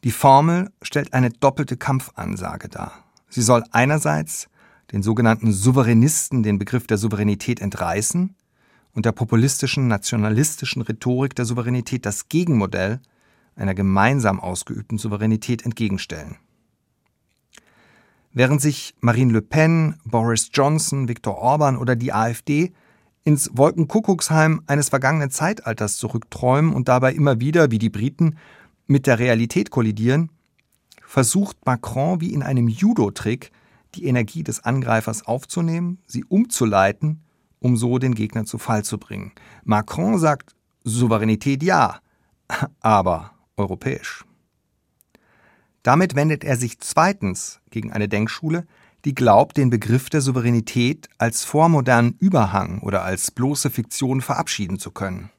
Die 0.03 0.11
Formel 0.11 0.69
stellt 0.81 1.13
eine 1.13 1.29
doppelte 1.29 1.77
Kampfansage 1.77 2.67
dar. 2.67 3.05
Sie 3.29 3.41
soll 3.41 3.63
einerseits 3.71 4.49
den 4.91 5.03
sogenannten 5.03 5.53
Souveränisten 5.53 6.43
den 6.43 6.59
Begriff 6.59 6.85
der 6.85 6.97
Souveränität 6.97 7.61
entreißen 7.61 8.35
und 8.93 9.05
der 9.05 9.13
populistischen, 9.13 9.87
nationalistischen 9.87 10.81
Rhetorik 10.81 11.33
der 11.33 11.45
Souveränität 11.45 12.05
das 12.05 12.27
Gegenmodell 12.27 12.99
einer 13.55 13.73
gemeinsam 13.73 14.39
ausgeübten 14.39 14.97
Souveränität 14.97 15.63
entgegenstellen. 15.63 16.37
Während 18.33 18.61
sich 18.61 18.95
Marine 19.01 19.33
Le 19.33 19.41
Pen, 19.41 19.95
Boris 20.05 20.49
Johnson, 20.53 21.07
Viktor 21.07 21.37
Orban 21.37 21.77
oder 21.77 21.95
die 21.95 22.13
AfD 22.13 22.71
ins 23.23 23.51
Wolkenkuckucksheim 23.53 24.61
eines 24.67 24.89
vergangenen 24.89 25.31
Zeitalters 25.31 25.97
zurückträumen 25.97 26.73
und 26.73 26.87
dabei 26.87 27.13
immer 27.13 27.39
wieder, 27.39 27.71
wie 27.71 27.79
die 27.79 27.89
Briten, 27.89 28.37
mit 28.87 29.05
der 29.05 29.19
Realität 29.19 29.69
kollidieren, 29.69 30.29
versucht 31.05 31.57
Macron 31.65 32.21
wie 32.21 32.33
in 32.33 32.41
einem 32.41 32.67
Judo-Trick, 32.67 33.51
die 33.95 34.05
Energie 34.05 34.43
des 34.43 34.63
Angreifers 34.63 35.25
aufzunehmen, 35.25 35.99
sie 36.05 36.23
umzuleiten, 36.23 37.21
um 37.59 37.75
so 37.75 37.99
den 37.99 38.15
Gegner 38.15 38.45
zu 38.45 38.57
Fall 38.57 38.83
zu 38.83 38.97
bringen. 38.97 39.33
Macron 39.65 40.17
sagt 40.17 40.55
Souveränität 40.83 41.63
ja, 41.63 41.99
aber 42.79 43.31
europäisch. 43.61 44.25
Damit 45.83 46.15
wendet 46.15 46.43
er 46.43 46.57
sich 46.57 46.79
zweitens 46.79 47.59
gegen 47.69 47.91
eine 47.91 48.07
Denkschule, 48.07 48.67
die 49.05 49.15
glaubt, 49.15 49.57
den 49.57 49.71
Begriff 49.71 50.09
der 50.09 50.21
Souveränität 50.21 51.09
als 51.17 51.43
vormodernen 51.43 52.15
Überhang 52.19 52.81
oder 52.81 53.03
als 53.03 53.31
bloße 53.31 53.71
Fiktion 53.71 54.21
verabschieden 54.21 54.77
zu 54.77 54.91
können. 54.91 55.31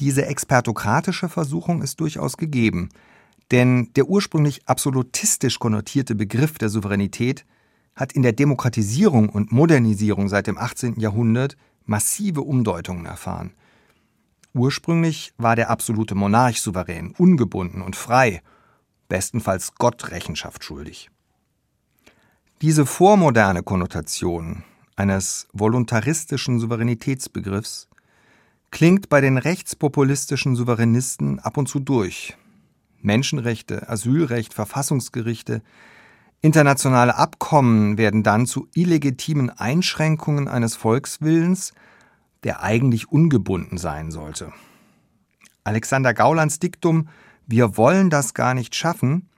Diese 0.00 0.26
expertokratische 0.26 1.28
Versuchung 1.28 1.82
ist 1.82 2.00
durchaus 2.00 2.36
gegeben, 2.36 2.88
denn 3.50 3.90
der 3.94 4.08
ursprünglich 4.08 4.66
absolutistisch 4.66 5.58
konnotierte 5.58 6.14
Begriff 6.14 6.56
der 6.56 6.70
Souveränität 6.70 7.44
hat 7.94 8.12
in 8.12 8.22
der 8.22 8.32
Demokratisierung 8.32 9.28
und 9.28 9.52
Modernisierung 9.52 10.28
seit 10.28 10.46
dem 10.46 10.56
18. 10.56 10.98
Jahrhundert 10.98 11.56
massive 11.84 12.40
Umdeutungen 12.40 13.04
erfahren– 13.04 13.52
Ursprünglich 14.54 15.34
war 15.36 15.56
der 15.56 15.68
absolute 15.68 16.14
Monarch 16.14 16.60
souverän, 16.60 17.12
ungebunden 17.18 17.82
und 17.82 17.96
frei, 17.96 18.40
bestenfalls 19.08 19.74
Gott 19.74 20.12
Rechenschaft 20.12 20.62
schuldig. 20.62 21.10
Diese 22.62 22.86
vormoderne 22.86 23.64
Konnotation 23.64 24.62
eines 24.94 25.48
voluntaristischen 25.52 26.60
Souveränitätsbegriffs 26.60 27.88
klingt 28.70 29.08
bei 29.08 29.20
den 29.20 29.38
rechtspopulistischen 29.38 30.54
Souveränisten 30.54 31.40
ab 31.40 31.56
und 31.56 31.68
zu 31.68 31.80
durch. 31.80 32.36
Menschenrechte, 33.02 33.88
Asylrecht, 33.88 34.54
Verfassungsgerichte, 34.54 35.62
internationale 36.40 37.16
Abkommen 37.16 37.98
werden 37.98 38.22
dann 38.22 38.46
zu 38.46 38.68
illegitimen 38.74 39.50
Einschränkungen 39.50 40.46
eines 40.46 40.76
Volkswillens, 40.76 41.72
der 42.44 42.62
eigentlich 42.62 43.10
ungebunden 43.10 43.78
sein 43.78 44.10
sollte. 44.10 44.52
Alexander 45.64 46.14
Gaulands 46.14 46.58
Diktum 46.58 47.08
Wir 47.46 47.76
wollen 47.76 48.10
das 48.10 48.34
gar 48.34 48.54
nicht 48.54 48.74
schaffen 48.74 49.28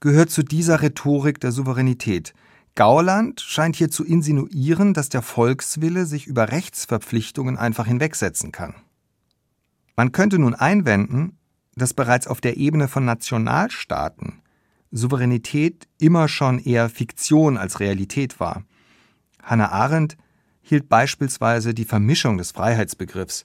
gehört 0.00 0.30
zu 0.30 0.42
dieser 0.42 0.82
Rhetorik 0.82 1.40
der 1.40 1.52
Souveränität. 1.52 2.34
Gauland 2.74 3.40
scheint 3.40 3.74
hier 3.74 3.90
zu 3.90 4.04
insinuieren, 4.04 4.94
dass 4.94 5.08
der 5.08 5.22
Volkswille 5.22 6.06
sich 6.06 6.26
über 6.26 6.52
Rechtsverpflichtungen 6.52 7.56
einfach 7.56 7.86
hinwegsetzen 7.86 8.52
kann. 8.52 8.74
Man 9.96 10.12
könnte 10.12 10.38
nun 10.38 10.54
einwenden, 10.54 11.38
dass 11.74 11.94
bereits 11.94 12.28
auf 12.28 12.40
der 12.40 12.56
Ebene 12.56 12.86
von 12.86 13.04
Nationalstaaten 13.04 14.42
Souveränität 14.90 15.88
immer 15.98 16.28
schon 16.28 16.58
eher 16.58 16.88
Fiktion 16.88 17.56
als 17.56 17.80
Realität 17.80 18.40
war. 18.40 18.62
Hannah 19.42 19.70
Arendt 19.70 20.16
hielt 20.68 20.88
beispielsweise 20.88 21.72
die 21.72 21.86
Vermischung 21.86 22.36
des 22.36 22.52
Freiheitsbegriffs 22.52 23.44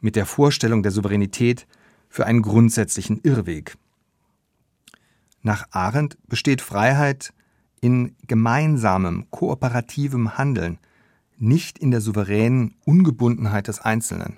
mit 0.00 0.14
der 0.16 0.26
Vorstellung 0.26 0.82
der 0.82 0.92
Souveränität 0.92 1.66
für 2.08 2.26
einen 2.26 2.42
grundsätzlichen 2.42 3.20
Irrweg. 3.22 3.76
Nach 5.42 5.66
Arendt 5.72 6.18
besteht 6.28 6.60
Freiheit 6.60 7.32
in 7.80 8.14
gemeinsamem, 8.28 9.26
kooperativem 9.30 10.38
Handeln, 10.38 10.78
nicht 11.36 11.78
in 11.78 11.90
der 11.90 12.00
souveränen 12.00 12.76
Ungebundenheit 12.84 13.66
des 13.66 13.80
Einzelnen. 13.80 14.36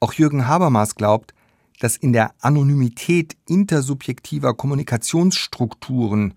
Auch 0.00 0.14
Jürgen 0.14 0.48
Habermas 0.48 0.94
glaubt, 0.94 1.34
dass 1.80 1.96
in 1.96 2.14
der 2.14 2.32
Anonymität 2.40 3.36
intersubjektiver 3.46 4.54
Kommunikationsstrukturen 4.54 6.34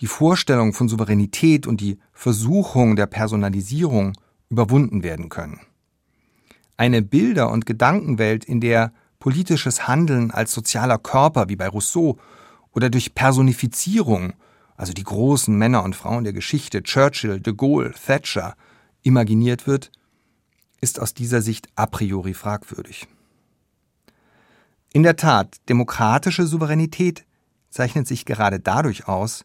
die 0.00 0.06
Vorstellung 0.06 0.72
von 0.72 0.88
Souveränität 0.88 1.66
und 1.66 1.80
die 1.80 1.98
Versuchung 2.12 2.96
der 2.96 3.06
Personalisierung 3.06 4.12
überwunden 4.48 5.02
werden 5.02 5.28
können. 5.28 5.60
Eine 6.76 7.02
Bilder- 7.02 7.50
und 7.50 7.66
Gedankenwelt, 7.66 8.44
in 8.44 8.60
der 8.60 8.92
politisches 9.20 9.86
Handeln 9.86 10.30
als 10.30 10.52
sozialer 10.52 10.98
Körper 10.98 11.48
wie 11.48 11.56
bei 11.56 11.68
Rousseau 11.68 12.18
oder 12.72 12.90
durch 12.90 13.14
Personifizierung 13.14 14.34
also 14.76 14.92
die 14.92 15.04
großen 15.04 15.56
Männer 15.56 15.84
und 15.84 15.94
Frauen 15.94 16.24
der 16.24 16.32
Geschichte, 16.32 16.82
Churchill, 16.82 17.40
de 17.40 17.54
Gaulle, 17.54 17.92
Thatcher, 17.92 18.56
imaginiert 19.02 19.66
wird, 19.66 19.92
ist 20.80 21.00
aus 21.00 21.14
dieser 21.14 21.42
Sicht 21.42 21.68
a 21.76 21.86
priori 21.86 22.34
fragwürdig. 22.34 23.06
In 24.92 25.02
der 25.02 25.16
Tat, 25.16 25.56
demokratische 25.68 26.46
Souveränität 26.46 27.24
zeichnet 27.70 28.06
sich 28.06 28.24
gerade 28.24 28.60
dadurch 28.60 29.08
aus, 29.08 29.44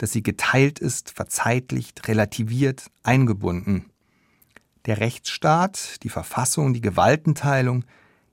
dass 0.00 0.12
sie 0.12 0.22
geteilt 0.22 0.78
ist, 0.78 1.10
verzeitlicht, 1.10 2.08
relativiert, 2.08 2.90
eingebunden. 3.02 3.90
Der 4.86 4.98
Rechtsstaat, 4.98 6.02
die 6.02 6.08
Verfassung, 6.08 6.72
die 6.72 6.80
Gewaltenteilung, 6.80 7.84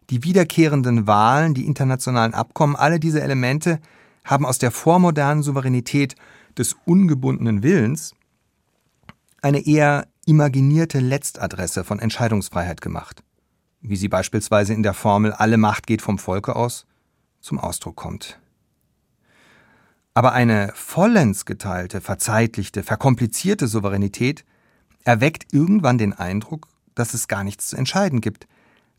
die 0.09 0.23
wiederkehrenden 0.23 1.07
Wahlen, 1.07 1.53
die 1.53 1.65
internationalen 1.65 2.33
Abkommen, 2.33 2.77
alle 2.77 3.01
diese 3.01 3.21
Elemente 3.21 3.81
haben 4.23 4.45
aus 4.45 4.59
der 4.59 4.71
vormodernen 4.71 5.43
Souveränität 5.43 6.15
des 6.57 6.77
ungebundenen 6.85 7.63
Willens 7.63 8.15
eine 9.41 9.67
eher 9.67 10.07
imaginierte 10.25 11.01
Letztadresse 11.01 11.83
von 11.83 11.99
Entscheidungsfreiheit 11.99 12.79
gemacht, 12.79 13.23
wie 13.81 13.97
sie 13.97 14.07
beispielsweise 14.07 14.73
in 14.73 14.83
der 14.83 14.93
Formel 14.93 15.33
Alle 15.33 15.57
Macht 15.57 15.85
geht 15.85 16.01
vom 16.01 16.17
Volke 16.17 16.55
aus 16.55 16.85
zum 17.41 17.59
Ausdruck 17.59 17.97
kommt. 17.97 18.39
Aber 20.17 20.33
eine 20.33 20.71
vollends 20.73 21.45
geteilte, 21.45 22.01
verzeitlichte, 22.01 22.81
verkomplizierte 22.81 23.67
Souveränität 23.67 24.45
erweckt 25.03 25.53
irgendwann 25.53 25.99
den 25.99 26.11
Eindruck, 26.11 26.69
dass 26.95 27.13
es 27.13 27.27
gar 27.27 27.43
nichts 27.43 27.67
zu 27.67 27.75
entscheiden 27.75 28.19
gibt, 28.19 28.47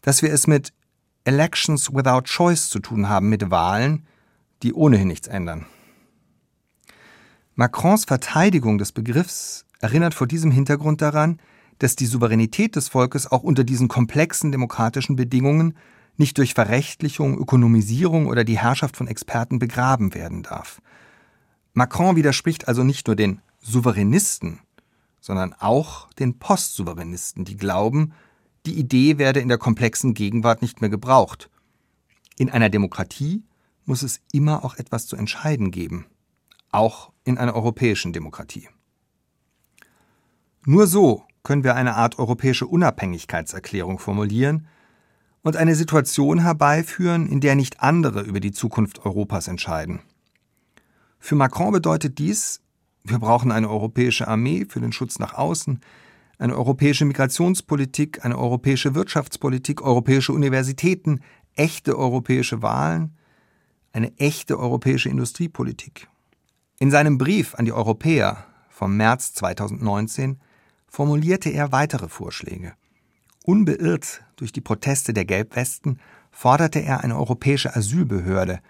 dass 0.01 0.23
wir 0.23 0.33
es 0.33 0.47
mit 0.47 0.73
Elections 1.25 1.93
without 1.93 2.23
choice 2.23 2.71
zu 2.71 2.79
tun 2.79 3.09
haben, 3.09 3.31
mit 3.31 3.51
Wahlen, 3.51 4.07
die 4.63 4.73
ohnehin 4.73 5.09
nichts 5.09 5.27
ändern. 5.27 5.67
Macrons 7.57 8.05
Verteidigung 8.05 8.79
des 8.79 8.93
Begriffs 8.93 9.67
erinnert 9.81 10.15
vor 10.15 10.29
diesem 10.29 10.53
Hintergrund 10.53 11.03
daran, 11.03 11.41
dass 11.81 11.97
die 11.97 12.07
Souveränität 12.07 12.77
des 12.77 12.91
Volkes 12.91 13.27
auch 13.27 13.43
unter 13.43 13.65
diesen 13.65 13.89
komplexen 13.89 14.53
demokratischen 14.53 15.17
Bedingungen 15.17 15.77
nicht 16.17 16.39
durch 16.39 16.55
Verrechtlichung, 16.55 17.37
Ökonomisierung 17.37 18.27
oder 18.27 18.45
die 18.45 18.59
Herrschaft 18.61 18.97
von 18.97 19.09
Experten 19.09 19.59
begraben 19.59 20.15
werden 20.15 20.45
darf. 20.45 20.81
Macron 21.79 22.17
widerspricht 22.17 22.67
also 22.67 22.83
nicht 22.83 23.07
nur 23.07 23.15
den 23.15 23.41
Souveränisten, 23.61 24.59
sondern 25.21 25.55
auch 25.55 26.13
den 26.15 26.39
Postsouveränisten, 26.39 27.45
die 27.45 27.57
glauben, 27.57 28.13
die 28.67 28.75
Idee 28.75 29.17
werde 29.17 29.39
in 29.39 29.49
der 29.49 29.59
komplexen 29.59 30.13
Gegenwart 30.13 30.61
nicht 30.61 30.81
mehr 30.81 30.91
gebraucht. 30.91 31.49
In 32.37 32.51
einer 32.51 32.69
Demokratie 32.69 33.45
muss 33.85 34.03
es 34.03 34.21
immer 34.33 34.65
auch 34.65 34.75
etwas 34.77 35.07
zu 35.07 35.15
entscheiden 35.15 35.71
geben, 35.71 36.07
auch 36.73 37.13
in 37.23 37.39
einer 37.39 37.55
europäischen 37.55 38.13
Demokratie. 38.13 38.69
Nur 40.67 40.89
so 40.89 41.23
können 41.45 41.63
wir 41.63 41.77
eine 41.77 41.95
Art 41.95 42.19
europäische 42.19 42.67
Unabhängigkeitserklärung 42.67 44.01
formulieren 44.01 44.67
und 45.43 45.57
eine 45.57 45.77
Situation 45.77 46.41
herbeiführen, 46.41 47.29
in 47.29 47.41
der 47.41 47.55
nicht 47.55 47.81
andere 47.81 48.23
über 48.23 48.41
die 48.41 48.53
Zukunft 48.53 49.07
Europas 49.07 49.47
entscheiden. 49.47 50.01
Für 51.19 51.35
Macron 51.35 51.73
bedeutet 51.73 52.19
dies, 52.19 52.61
wir 53.05 53.19
brauchen 53.19 53.53
eine 53.53 53.69
europäische 53.69 54.29
Armee 54.29 54.67
für 54.69 54.81
den 54.81 54.93
Schutz 54.93 55.19
nach 55.19 55.35
außen, 55.35 55.81
eine 56.39 56.57
europäische 56.57 57.05
Migrationspolitik, 57.05 58.25
eine 58.25 58.39
europäische 58.39 58.95
Wirtschaftspolitik, 58.95 59.83
europäische 59.83 60.33
Universitäten, 60.33 61.21
echte 61.55 61.99
europäische 61.99 62.63
Wahlen, 62.63 63.17
eine 63.93 64.17
echte 64.19 64.59
europäische 64.59 65.09
Industriepolitik. 65.09 66.09
In 66.79 66.91
seinem 66.91 67.19
Brief 67.19 67.57
an 67.57 67.65
die 67.65 67.73
Europäer 67.73 68.47
vom 68.69 68.97
März 68.97 69.35
2019 69.35 70.39
formulierte 70.87 71.51
er 71.51 71.73
weitere 71.73 72.09
Vorschläge. 72.09 72.75
Unbeirrt 73.45 74.23
durch 74.37 74.53
die 74.53 74.61
Proteste 74.61 75.13
der 75.13 75.25
Gelbwesten 75.25 75.99
forderte 76.31 76.81
er 76.81 77.03
eine 77.03 77.17
europäische 77.17 77.75
Asylbehörde, 77.75 78.61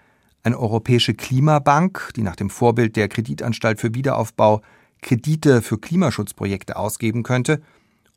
eine 0.43 0.57
europäische 0.57 1.13
Klimabank, 1.13 2.11
die 2.15 2.21
nach 2.21 2.35
dem 2.35 2.49
Vorbild 2.49 2.95
der 2.95 3.07
Kreditanstalt 3.07 3.79
für 3.79 3.93
Wiederaufbau 3.93 4.61
Kredite 5.01 5.61
für 5.61 5.77
Klimaschutzprojekte 5.77 6.75
ausgeben 6.75 7.23
könnte 7.23 7.61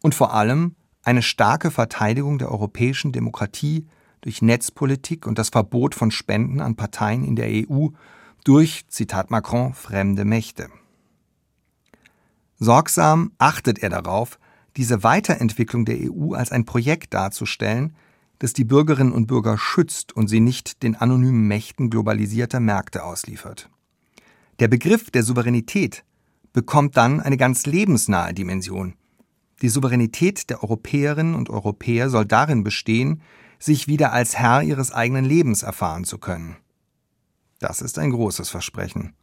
und 0.02 0.14
vor 0.14 0.35
allem 0.35 0.74
eine 1.02 1.22
starke 1.22 1.70
Verteidigung 1.70 2.38
der 2.38 2.50
europäischen 2.50 3.12
Demokratie 3.12 3.87
durch 4.20 4.42
Netzpolitik 4.42 5.26
und 5.26 5.38
das 5.38 5.48
Verbot 5.48 5.94
von 5.94 6.11
Spenden 6.11 6.61
an 6.61 6.76
Parteien 6.76 7.24
in 7.24 7.37
der 7.37 7.48
EU 7.48 7.88
durch, 8.44 8.87
Zitat 8.88 9.30
Macron, 9.30 9.74
fremde 9.74 10.24
Mächte. 10.24 10.68
Sorgsam 12.58 13.32
achtet 13.38 13.80
er 13.80 13.90
darauf, 13.90 14.38
diese 14.76 15.02
Weiterentwicklung 15.02 15.85
der 15.85 15.98
EU 15.98 16.35
als 16.35 16.52
ein 16.52 16.64
Projekt 16.64 17.14
darzustellen, 17.14 17.94
das 18.42 18.52
die 18.52 18.64
Bürgerinnen 18.64 19.12
und 19.12 19.28
Bürger 19.28 19.57
schützt 19.57 20.16
und 20.16 20.26
sie 20.26 20.40
nicht 20.40 20.83
den 20.83 20.96
anonymen 20.96 21.46
Mächten 21.46 21.90
globalisierter 21.90 22.59
Märkte 22.59 23.05
ausliefert. 23.05 23.70
Der 24.59 24.66
Begriff 24.66 25.12
der 25.12 25.22
Souveränität 25.22 26.02
bekommt 26.52 26.96
dann 26.96 27.20
eine 27.20 27.37
ganz 27.37 27.66
lebensnahe 27.66 28.35
Dimension. 28.35 28.94
Die 29.62 29.68
Souveränität 29.68 30.50
der 30.50 30.64
Europäerinnen 30.64 31.37
und 31.37 31.50
Europäer 31.50 32.11
soll 32.11 32.26
darin 32.26 32.64
bestehen, 32.64 33.22
sich 33.61 33.87
wieder 33.87 34.12
als 34.12 34.37
Herr 34.37 34.64
ihres 34.64 34.90
eigenen 34.90 35.24
Lebens 35.24 35.62
erfahren 35.62 36.02
zu 36.02 36.18
können. 36.18 36.57
Das 37.61 37.81
ist 37.81 37.96
ein 37.96 38.11
großes 38.11 38.50
Versprechen. 38.50 39.14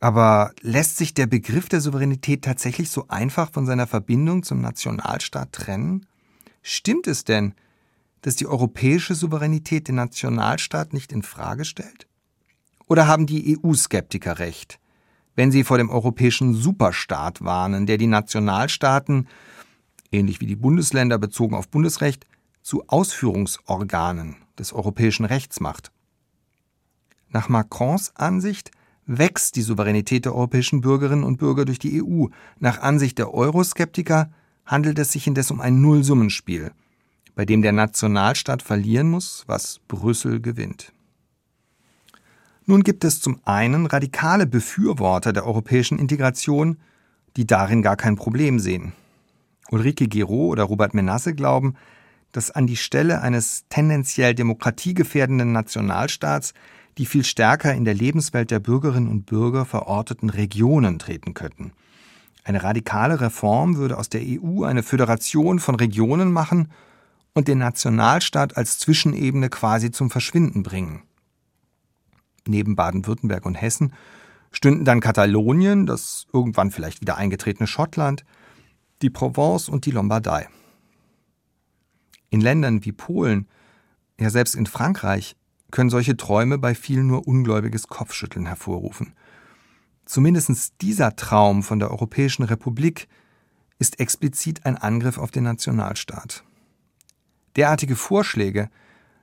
Aber 0.00 0.50
lässt 0.62 0.96
sich 0.96 1.14
der 1.14 1.28
Begriff 1.28 1.68
der 1.68 1.80
Souveränität 1.80 2.42
tatsächlich 2.42 2.90
so 2.90 3.06
einfach 3.06 3.52
von 3.52 3.66
seiner 3.66 3.86
Verbindung 3.86 4.42
zum 4.42 4.60
Nationalstaat 4.60 5.52
trennen? 5.52 6.06
Stimmt 6.60 7.06
es 7.06 7.22
denn, 7.22 7.54
dass 8.22 8.36
die 8.36 8.46
europäische 8.46 9.14
Souveränität 9.14 9.88
den 9.88 9.96
Nationalstaat 9.96 10.92
nicht 10.92 11.12
in 11.12 11.22
Frage 11.22 11.64
stellt? 11.64 12.06
Oder 12.86 13.06
haben 13.06 13.26
die 13.26 13.58
EU-Skeptiker 13.58 14.38
recht, 14.38 14.80
wenn 15.36 15.52
sie 15.52 15.64
vor 15.64 15.78
dem 15.78 15.90
europäischen 15.90 16.54
Superstaat 16.54 17.42
warnen, 17.44 17.86
der 17.86 17.98
die 17.98 18.06
Nationalstaaten, 18.06 19.28
ähnlich 20.10 20.40
wie 20.40 20.46
die 20.46 20.56
Bundesländer 20.56 21.18
bezogen 21.18 21.54
auf 21.54 21.68
Bundesrecht, 21.68 22.26
zu 22.62 22.84
Ausführungsorganen 22.88 24.36
des 24.58 24.72
europäischen 24.72 25.24
Rechts 25.24 25.60
macht. 25.60 25.92
Nach 27.30 27.48
Macrons 27.48 28.16
Ansicht 28.16 28.70
wächst 29.06 29.56
die 29.56 29.62
Souveränität 29.62 30.24
der 30.24 30.34
europäischen 30.34 30.80
Bürgerinnen 30.80 31.24
und 31.24 31.38
Bürger 31.38 31.64
durch 31.64 31.78
die 31.78 32.02
EU. 32.02 32.26
Nach 32.58 32.80
Ansicht 32.80 33.18
der 33.18 33.32
Euroskeptiker 33.32 34.30
handelt 34.66 34.98
es 34.98 35.12
sich 35.12 35.26
indes 35.26 35.50
um 35.50 35.60
ein 35.60 35.80
Nullsummenspiel, 35.80 36.72
bei 37.38 37.44
dem 37.44 37.62
der 37.62 37.70
Nationalstaat 37.70 38.62
verlieren 38.62 39.10
muss, 39.10 39.44
was 39.46 39.78
Brüssel 39.86 40.40
gewinnt. 40.40 40.92
Nun 42.66 42.82
gibt 42.82 43.04
es 43.04 43.20
zum 43.20 43.38
einen 43.44 43.86
radikale 43.86 44.44
Befürworter 44.44 45.32
der 45.32 45.46
europäischen 45.46 46.00
Integration, 46.00 46.78
die 47.36 47.46
darin 47.46 47.80
gar 47.80 47.94
kein 47.94 48.16
Problem 48.16 48.58
sehen. 48.58 48.92
Ulrike 49.70 50.08
Giraud 50.08 50.50
oder 50.50 50.64
Robert 50.64 50.94
Menasse 50.94 51.32
glauben, 51.32 51.76
dass 52.32 52.50
an 52.50 52.66
die 52.66 52.74
Stelle 52.74 53.22
eines 53.22 53.66
tendenziell 53.68 54.34
demokratiegefährdenden 54.34 55.52
Nationalstaats 55.52 56.54
die 56.98 57.06
viel 57.06 57.22
stärker 57.22 57.72
in 57.72 57.84
der 57.84 57.94
Lebenswelt 57.94 58.50
der 58.50 58.58
Bürgerinnen 58.58 59.08
und 59.08 59.26
Bürger 59.26 59.64
verorteten 59.64 60.28
Regionen 60.28 60.98
treten 60.98 61.34
könnten. 61.34 61.70
Eine 62.42 62.64
radikale 62.64 63.20
Reform 63.20 63.76
würde 63.76 63.96
aus 63.96 64.08
der 64.08 64.22
EU 64.24 64.64
eine 64.64 64.82
Föderation 64.82 65.60
von 65.60 65.76
Regionen 65.76 66.32
machen 66.32 66.72
und 67.34 67.48
den 67.48 67.58
Nationalstaat 67.58 68.56
als 68.56 68.78
Zwischenebene 68.78 69.48
quasi 69.48 69.90
zum 69.90 70.10
Verschwinden 70.10 70.62
bringen. 70.62 71.02
Neben 72.46 72.76
Baden-Württemberg 72.76 73.44
und 73.46 73.54
Hessen 73.54 73.92
stünden 74.50 74.84
dann 74.84 75.00
Katalonien, 75.00 75.86
das 75.86 76.26
irgendwann 76.32 76.70
vielleicht 76.70 77.00
wieder 77.00 77.16
eingetretene 77.16 77.66
Schottland, 77.66 78.24
die 79.02 79.10
Provence 79.10 79.68
und 79.68 79.86
die 79.86 79.90
Lombardei. 79.90 80.48
In 82.30 82.40
Ländern 82.40 82.84
wie 82.84 82.92
Polen 82.92 83.46
Ja, 84.20 84.30
selbst 84.30 84.54
in 84.54 84.66
Frankreich 84.66 85.36
können 85.70 85.90
solche 85.90 86.16
Träume 86.16 86.58
bei 86.58 86.74
vielen 86.74 87.06
nur 87.06 87.28
ungläubiges 87.28 87.88
Kopfschütteln 87.88 88.46
hervorrufen. 88.46 89.14
Zumindest 90.06 90.80
dieser 90.80 91.14
Traum 91.16 91.62
von 91.62 91.78
der 91.78 91.90
Europäischen 91.90 92.42
Republik 92.42 93.08
ist 93.78 94.00
explizit 94.00 94.64
ein 94.64 94.76
Angriff 94.76 95.18
auf 95.18 95.30
den 95.30 95.44
Nationalstaat. 95.44 96.44
Derartige 97.56 97.96
Vorschläge 97.96 98.70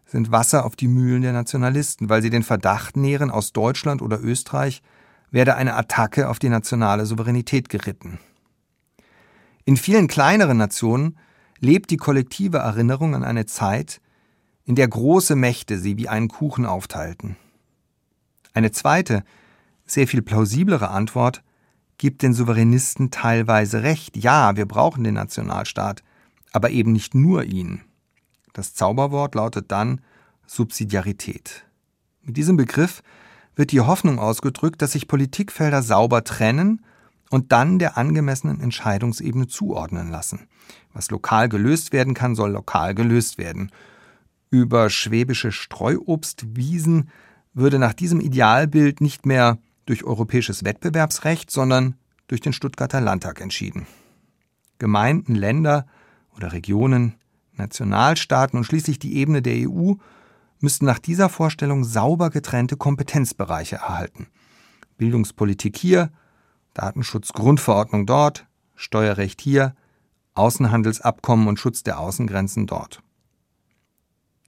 sind 0.05 0.31
Wasser 0.31 0.65
auf 0.65 0.75
die 0.75 0.87
Mühlen 0.87 1.21
der 1.21 1.33
Nationalisten, 1.33 2.09
weil 2.09 2.21
sie 2.21 2.29
den 2.29 2.43
Verdacht 2.43 2.95
nähren, 2.95 3.31
aus 3.31 3.53
Deutschland 3.53 4.01
oder 4.01 4.21
Österreich 4.21 4.81
werde 5.31 5.55
eine 5.55 5.75
Attacke 5.75 6.29
auf 6.29 6.39
die 6.39 6.49
nationale 6.49 7.05
Souveränität 7.05 7.69
geritten. 7.69 8.19
In 9.65 9.77
vielen 9.77 10.07
kleineren 10.07 10.57
Nationen 10.57 11.17
lebt 11.59 11.89
die 11.89 11.97
kollektive 11.97 12.59
Erinnerung 12.59 13.15
an 13.15 13.23
eine 13.23 13.45
Zeit, 13.45 13.99
in 14.63 14.75
der 14.75 14.87
große 14.87 15.35
Mächte 15.35 15.79
sie 15.79 15.97
wie 15.97 16.07
einen 16.07 16.27
Kuchen 16.27 16.65
aufteilten. 16.65 17.35
Eine 18.53 18.71
zweite, 18.71 19.23
sehr 19.85 20.07
viel 20.07 20.21
plausiblere 20.21 20.89
Antwort 20.89 21.43
gibt 21.97 22.21
den 22.21 22.33
Souveränisten 22.33 23.11
teilweise 23.11 23.83
recht. 23.83 24.17
Ja, 24.17 24.55
wir 24.55 24.65
brauchen 24.65 25.03
den 25.03 25.13
Nationalstaat, 25.13 26.03
aber 26.51 26.69
eben 26.69 26.91
nicht 26.91 27.15
nur 27.15 27.43
ihn. 27.43 27.81
Das 28.55 28.73
Zauberwort 28.73 29.35
lautet 29.35 29.69
dann 29.69 29.99
Subsidiarität. 30.47 31.65
Mit 32.23 32.37
diesem 32.37 32.55
Begriff 32.55 33.03
wird 33.53 33.73
die 33.73 33.81
Hoffnung 33.81 34.17
ausgedrückt, 34.17 34.81
dass 34.81 34.93
sich 34.93 35.09
Politikfelder 35.09 35.83
sauber 35.83 36.23
trennen 36.23 36.81
und 37.29 37.51
dann 37.51 37.79
der 37.79 37.97
angemessenen 37.97 38.61
Entscheidungsebene 38.61 39.47
zuordnen 39.47 40.09
lassen. 40.09 40.47
Was 40.93 41.11
lokal 41.11 41.49
gelöst 41.49 41.91
werden 41.91 42.13
kann, 42.13 42.33
soll 42.33 42.51
lokal 42.51 42.95
gelöst 42.95 43.37
werden. 43.37 43.73
Über 44.51 44.89
schwäbische 44.89 45.51
Streuobstwiesen 45.51 47.09
würde 47.53 47.77
nach 47.77 47.93
diesem 47.93 48.21
Idealbild 48.21 49.01
nicht 49.01 49.25
mehr 49.25 49.57
durch 49.85 50.05
europäisches 50.05 50.63
Wettbewerbsrecht, 50.63 51.51
sondern 51.51 51.95
durch 52.27 52.39
den 52.39 52.53
Stuttgarter 52.53 53.01
Landtag 53.01 53.41
entschieden. 53.41 53.85
Gemeinden, 54.79 55.35
Länder 55.35 55.85
oder 56.37 56.53
Regionen, 56.53 57.15
Nationalstaaten 57.57 58.57
und 58.57 58.63
schließlich 58.63 58.99
die 58.99 59.15
Ebene 59.15 59.41
der 59.41 59.69
EU 59.69 59.93
müssten 60.59 60.85
nach 60.85 60.99
dieser 60.99 61.29
Vorstellung 61.29 61.83
sauber 61.83 62.29
getrennte 62.29 62.77
Kompetenzbereiche 62.77 63.77
erhalten. 63.77 64.27
Bildungspolitik 64.97 65.77
hier, 65.77 66.11
Datenschutzgrundverordnung 66.73 68.05
dort, 68.05 68.47
Steuerrecht 68.75 69.41
hier, 69.41 69.75
Außenhandelsabkommen 70.33 71.47
und 71.47 71.59
Schutz 71.59 71.83
der 71.83 71.99
Außengrenzen 71.99 72.67
dort. 72.67 73.01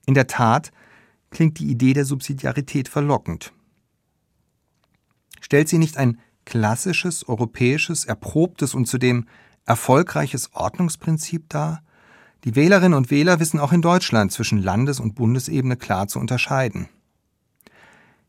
In 0.06 0.14
der 0.14 0.26
Tat 0.26 0.70
klingt 1.30 1.58
die 1.58 1.70
Idee 1.70 1.92
der 1.92 2.04
Subsidiarität 2.04 2.88
verlockend. 2.88 3.52
Stellt 5.40 5.68
sie 5.68 5.78
nicht 5.78 5.96
ein 5.96 6.18
klassisches, 6.44 7.28
europäisches, 7.28 8.04
erprobtes 8.04 8.74
und 8.74 8.86
zudem 8.86 9.26
erfolgreiches 9.66 10.54
Ordnungsprinzip 10.54 11.48
dar? 11.48 11.82
Die 12.44 12.54
Wählerinnen 12.54 12.96
und 12.96 13.10
Wähler 13.10 13.40
wissen 13.40 13.58
auch 13.58 13.72
in 13.72 13.82
Deutschland 13.82 14.32
zwischen 14.32 14.62
Landes- 14.62 15.00
und 15.00 15.14
Bundesebene 15.14 15.76
klar 15.76 16.06
zu 16.06 16.18
unterscheiden. 16.18 16.88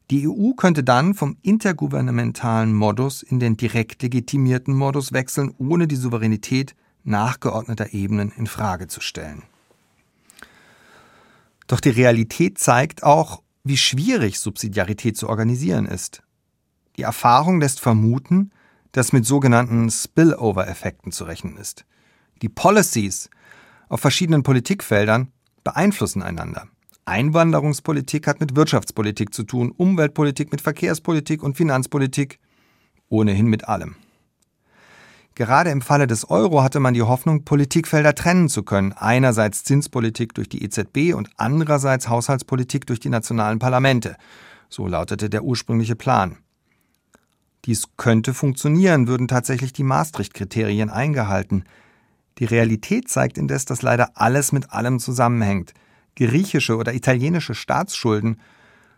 Die 0.10 0.28
EU 0.28 0.54
könnte 0.54 0.84
dann 0.84 1.14
vom 1.14 1.38
intergouvernementalen 1.44 2.74
Modus 2.74 3.22
in 3.22 3.40
den 3.40 3.58
direkt 3.58 4.02
legitimierten 4.02 4.74
Modus 4.74 5.14
wechseln, 5.14 5.54
ohne 5.60 5.88
die 5.88 5.96
Souveränität 5.96 6.76
nachgeordneter 7.04 7.94
Ebenen 7.94 8.32
in 8.36 8.48
Frage 8.48 8.88
zu 8.88 9.02
stellen. 9.02 9.44
Doch 11.68 11.80
die 11.80 11.90
Realität 11.90 12.58
zeigt 12.58 13.04
auch, 13.04 13.44
wie 13.64 13.78
schwierig 13.78 14.40
Subsidiarität 14.40 15.16
zu 15.16 15.30
organisieren 15.30 15.86
ist. 15.86 16.24
Die 16.98 17.04
Erfahrung 17.04 17.62
lässt 17.62 17.80
vermuten, 17.80 18.52
dass 18.92 19.14
mit 19.14 19.28
sogenannten 19.28 19.92
Spillover-Effekten 19.92 21.12
zu 21.12 21.26
rechnen 21.26 21.58
ist. 21.58 21.86
Die 22.42 22.50
Policies 22.50 23.30
auf 23.90 24.00
verschiedenen 24.00 24.44
Politikfeldern 24.44 25.32
beeinflussen 25.64 26.22
einander. 26.22 26.68
Einwanderungspolitik 27.06 28.28
hat 28.28 28.40
mit 28.40 28.56
Wirtschaftspolitik 28.56 29.34
zu 29.34 29.44
tun, 29.44 29.74
Umweltpolitik 29.76 30.52
mit 30.52 30.62
Verkehrspolitik 30.62 31.44
und 31.44 31.58
Finanzpolitik, 31.58 32.40
ohnehin 33.10 33.48
mit 33.48 33.68
allem. 33.68 33.96
Gerade 35.40 35.72
im 35.72 35.82
Falle 35.82 36.06
des 36.06 36.30
Euro 36.30 36.64
hatte 36.64 36.80
man 36.80 36.94
die 36.94 37.02
Hoffnung, 37.02 37.46
Politikfelder 37.46 38.14
trennen 38.14 38.50
zu 38.50 38.64
können, 38.64 38.94
einerseits 38.94 39.64
Zinspolitik 39.64 40.34
durch 40.34 40.50
die 40.50 40.64
EZB 40.64 41.16
und 41.16 41.30
andererseits 41.38 42.10
Haushaltspolitik 42.10 42.86
durch 42.86 43.00
die 43.00 43.10
nationalen 43.10 43.58
Parlamente. 43.58 44.18
So 44.68 44.86
lautete 44.86 45.30
der 45.30 45.44
ursprüngliche 45.44 45.96
Plan. 45.96 46.38
Dies 47.66 47.86
könnte 47.98 48.34
funktionieren, 48.34 49.08
würden 49.08 49.28
tatsächlich 49.28 49.74
die 49.74 49.84
Maastricht-Kriterien 49.84 50.90
eingehalten. 50.90 51.64
Die 52.40 52.46
Realität 52.46 53.10
zeigt 53.10 53.38
indes, 53.38 53.66
dass 53.66 53.82
leider 53.82 54.12
alles 54.16 54.52
mit 54.52 54.72
allem 54.72 55.00
zusammenhängt. 55.00 55.74
Griechische 56.16 56.78
oder 56.78 56.94
italienische 56.94 57.54
Staatsschulden 57.54 58.40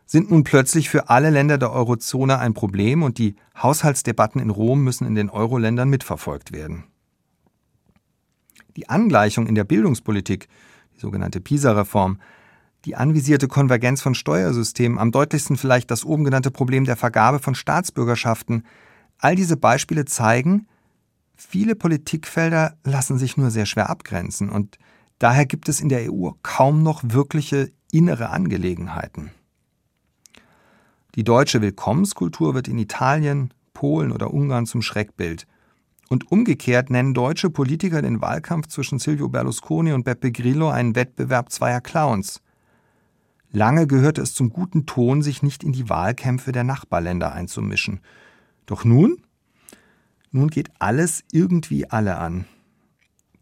sind 0.06 0.30
nun 0.30 0.44
plötzlich 0.44 0.90
für 0.90 1.10
alle 1.10 1.30
Länder 1.30 1.58
der 1.58 1.72
Eurozone 1.72 2.38
ein 2.38 2.54
Problem 2.54 3.02
und 3.02 3.18
die 3.18 3.36
Haushaltsdebatten 3.62 4.42
in 4.42 4.50
Rom 4.50 4.84
müssen 4.84 5.08
in 5.08 5.16
den 5.16 5.30
Euro-Ländern 5.30 5.90
mitverfolgt 5.90 6.52
werden. 6.52 6.84
Die 8.76 8.90
Angleichung 8.90 9.48
in 9.48 9.56
der 9.56 9.64
Bildungspolitik, 9.64 10.48
die 10.96 11.00
sogenannte 11.00 11.42
PISA-Reform, 11.42 12.20
die 12.86 12.96
anvisierte 12.96 13.48
Konvergenz 13.48 14.02
von 14.02 14.16
Steuersystemen, 14.16 14.98
am 14.98 15.12
deutlichsten 15.12 15.56
vielleicht 15.58 15.92
das 15.92 16.04
oben 16.04 16.24
genannte 16.24 16.52
Problem 16.52 16.86
der 16.86 16.96
Vergabe 16.96 17.40
von 17.40 17.56
Staatsbürgerschaften. 17.56 18.66
All 19.18 19.36
diese 19.36 19.58
Beispiele 19.58 20.06
zeigen, 20.06 20.68
viele 21.48 21.76
Politikfelder 21.76 22.78
lassen 22.84 23.18
sich 23.18 23.38
nur 23.38 23.52
sehr 23.52 23.66
schwer 23.66 23.90
abgrenzen 23.90 24.50
und 24.50 24.78
daher 25.20 25.46
gibt 25.46 25.70
es 25.70 25.82
in 25.82 25.90
der 25.90 26.12
EU 26.12 26.32
kaum 26.44 26.84
noch 26.84 27.02
wirkliche 27.04 27.72
innere 27.92 28.30
Angelegenheiten. 28.30 29.32
Die 31.16 31.24
deutsche 31.24 31.62
Willkommenskultur 31.62 32.54
wird 32.54 32.68
in 32.68 32.78
Italien, 32.78 33.54
Polen 33.74 34.12
oder 34.12 34.34
Ungarn 34.34 34.66
zum 34.66 34.82
Schreckbild. 34.82 35.46
Und 36.08 36.32
umgekehrt 36.32 36.90
nennen 36.90 37.14
deutsche 37.14 37.50
Politiker 37.50 38.02
den 38.02 38.22
Wahlkampf 38.22 38.68
zwischen 38.68 39.00
Silvio 39.00 39.30
Berlusconi 39.30 39.94
und 39.94 40.04
Beppe 40.04 40.32
Grillo 40.32 40.70
einen 40.70 40.96
Wettbewerb 40.96 41.52
zweier 41.52 41.82
Clowns. 41.82 42.42
Lange 43.52 43.88
gehörte 43.88 44.22
es 44.22 44.34
zum 44.34 44.50
guten 44.50 44.86
Ton, 44.86 45.22
sich 45.22 45.44
nicht 45.44 45.64
in 45.64 45.74
die 45.74 45.90
Wahlkämpfe 45.90 46.54
der 46.54 46.64
Nachbarländer 46.64 47.34
einzumischen. 47.34 48.00
Doch 48.66 48.86
nun? 48.86 49.22
Nun 50.32 50.48
geht 50.48 50.70
alles 50.80 51.24
irgendwie 51.32 51.90
alle 51.90 52.18
an. 52.18 52.46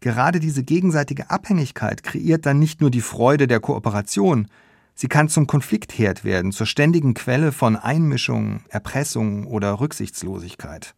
Gerade 0.00 0.40
diese 0.40 0.62
gegenseitige 0.62 1.30
Abhängigkeit 1.30 2.02
kreiert 2.02 2.46
dann 2.46 2.58
nicht 2.58 2.80
nur 2.80 2.90
die 2.90 3.00
Freude 3.02 3.46
der 3.46 3.60
Kooperation, 3.60 4.48
sie 4.94 5.08
kann 5.08 5.28
zum 5.28 5.46
Konfliktherd 5.46 6.24
werden, 6.24 6.52
zur 6.52 6.66
ständigen 6.66 7.14
Quelle 7.14 7.52
von 7.52 7.76
Einmischung, 7.76 8.62
Erpressung 8.68 9.46
oder 9.46 9.78
Rücksichtslosigkeit. 9.78 10.94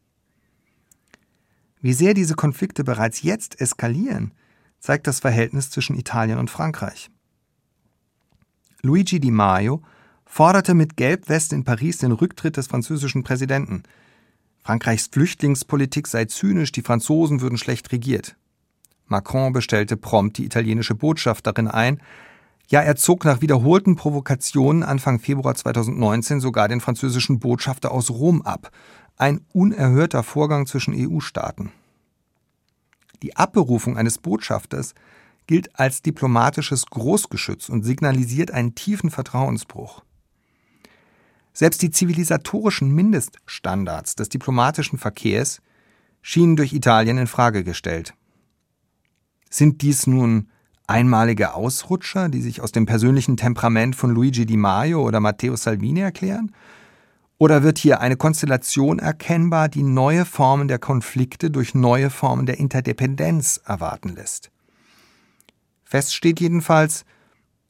Wie 1.81 1.92
sehr 1.92 2.14
diese 2.14 2.35
Konflikte 2.35 2.85
bereits 2.85 3.22
jetzt 3.22 3.61
eskalieren, 3.61 4.33
zeigt 4.78 5.09
das 5.09 5.18
Verhältnis 5.20 5.70
zwischen 5.70 5.98
Italien 5.98 6.38
und 6.38 6.48
Frankreich. 6.48 7.11
Luigi 8.83 9.20
Di 9.20 9.31
Maio 9.31 9.83
forderte 10.24 10.74
mit 10.74 10.96
Gelbweste 10.96 11.57
in 11.57 11.64
Paris 11.64 11.98
den 11.98 12.12
Rücktritt 12.12 12.57
des 12.57 12.68
französischen 12.68 13.22
Präsidenten. 13.24 13.83
Frankreichs 14.62 15.09
Flüchtlingspolitik 15.12 16.07
sei 16.07 16.27
zynisch, 16.27 16.72
die 16.72 16.83
Franzosen 16.83 17.40
würden 17.40 17.59
schlecht 17.59 17.90
regiert. 17.90 18.37
Macron 19.07 19.53
bestellte 19.53 19.96
prompt 19.96 20.38
die 20.38 20.44
italienische 20.44 20.94
Botschafterin 20.94 21.68
ein. 21.68 22.01
Ja, 22.68 22.81
er 22.81 22.96
zog 22.96 23.25
nach 23.25 23.40
wiederholten 23.40 23.96
Provokationen 23.96 24.85
Anfang 24.85 25.18
Februar 25.18 25.55
2019 25.55 26.40
sogar 26.40 26.68
den 26.68 26.81
französischen 26.81 27.40
Botschafter 27.40 27.90
aus 27.90 28.11
Rom 28.11 28.40
ab. 28.42 28.70
Ein 29.16 29.40
unerhörter 29.53 30.22
Vorgang 30.22 30.66
zwischen 30.66 30.94
EU-Staaten. 30.96 31.72
Die 33.22 33.37
Abberufung 33.37 33.96
eines 33.96 34.18
Botschafters 34.18 34.94
gilt 35.46 35.79
als 35.79 36.03
diplomatisches 36.03 36.87
Großgeschütz 36.87 37.68
und 37.68 37.83
signalisiert 37.83 38.53
einen 38.53 38.75
tiefen 38.75 39.11
Vertrauensbruch. 39.11 40.03
Selbst 41.52 41.82
die 41.82 41.90
zivilisatorischen 41.90 42.90
Mindeststandards 42.90 44.14
des 44.16 44.28
diplomatischen 44.28 44.98
Verkehrs 44.98 45.60
schienen 46.22 46.56
durch 46.56 46.72
Italien 46.72 47.18
in 47.18 47.26
Frage 47.26 47.64
gestellt. 47.64 48.14
Sind 49.50 49.82
dies 49.82 50.06
nun 50.06 50.48
einmalige 50.86 51.54
Ausrutscher, 51.54 52.28
die 52.28 52.40
sich 52.40 52.60
aus 52.60 52.72
dem 52.72 52.86
persönlichen 52.86 53.36
Temperament 53.36 53.96
von 53.96 54.14
Luigi 54.14 54.46
Di 54.46 54.56
Maio 54.56 55.02
oder 55.02 55.20
Matteo 55.20 55.56
Salvini 55.56 56.00
erklären? 56.00 56.52
Oder 57.38 57.62
wird 57.62 57.78
hier 57.78 58.00
eine 58.00 58.16
Konstellation 58.16 58.98
erkennbar, 58.98 59.68
die 59.68 59.82
neue 59.82 60.24
Formen 60.24 60.68
der 60.68 60.78
Konflikte 60.78 61.50
durch 61.50 61.74
neue 61.74 62.08
Formen 62.08 62.46
der 62.46 62.58
Interdependenz 62.58 63.60
erwarten 63.64 64.10
lässt? 64.10 64.50
Fest 65.84 66.14
steht 66.14 66.40
jedenfalls, 66.40 67.04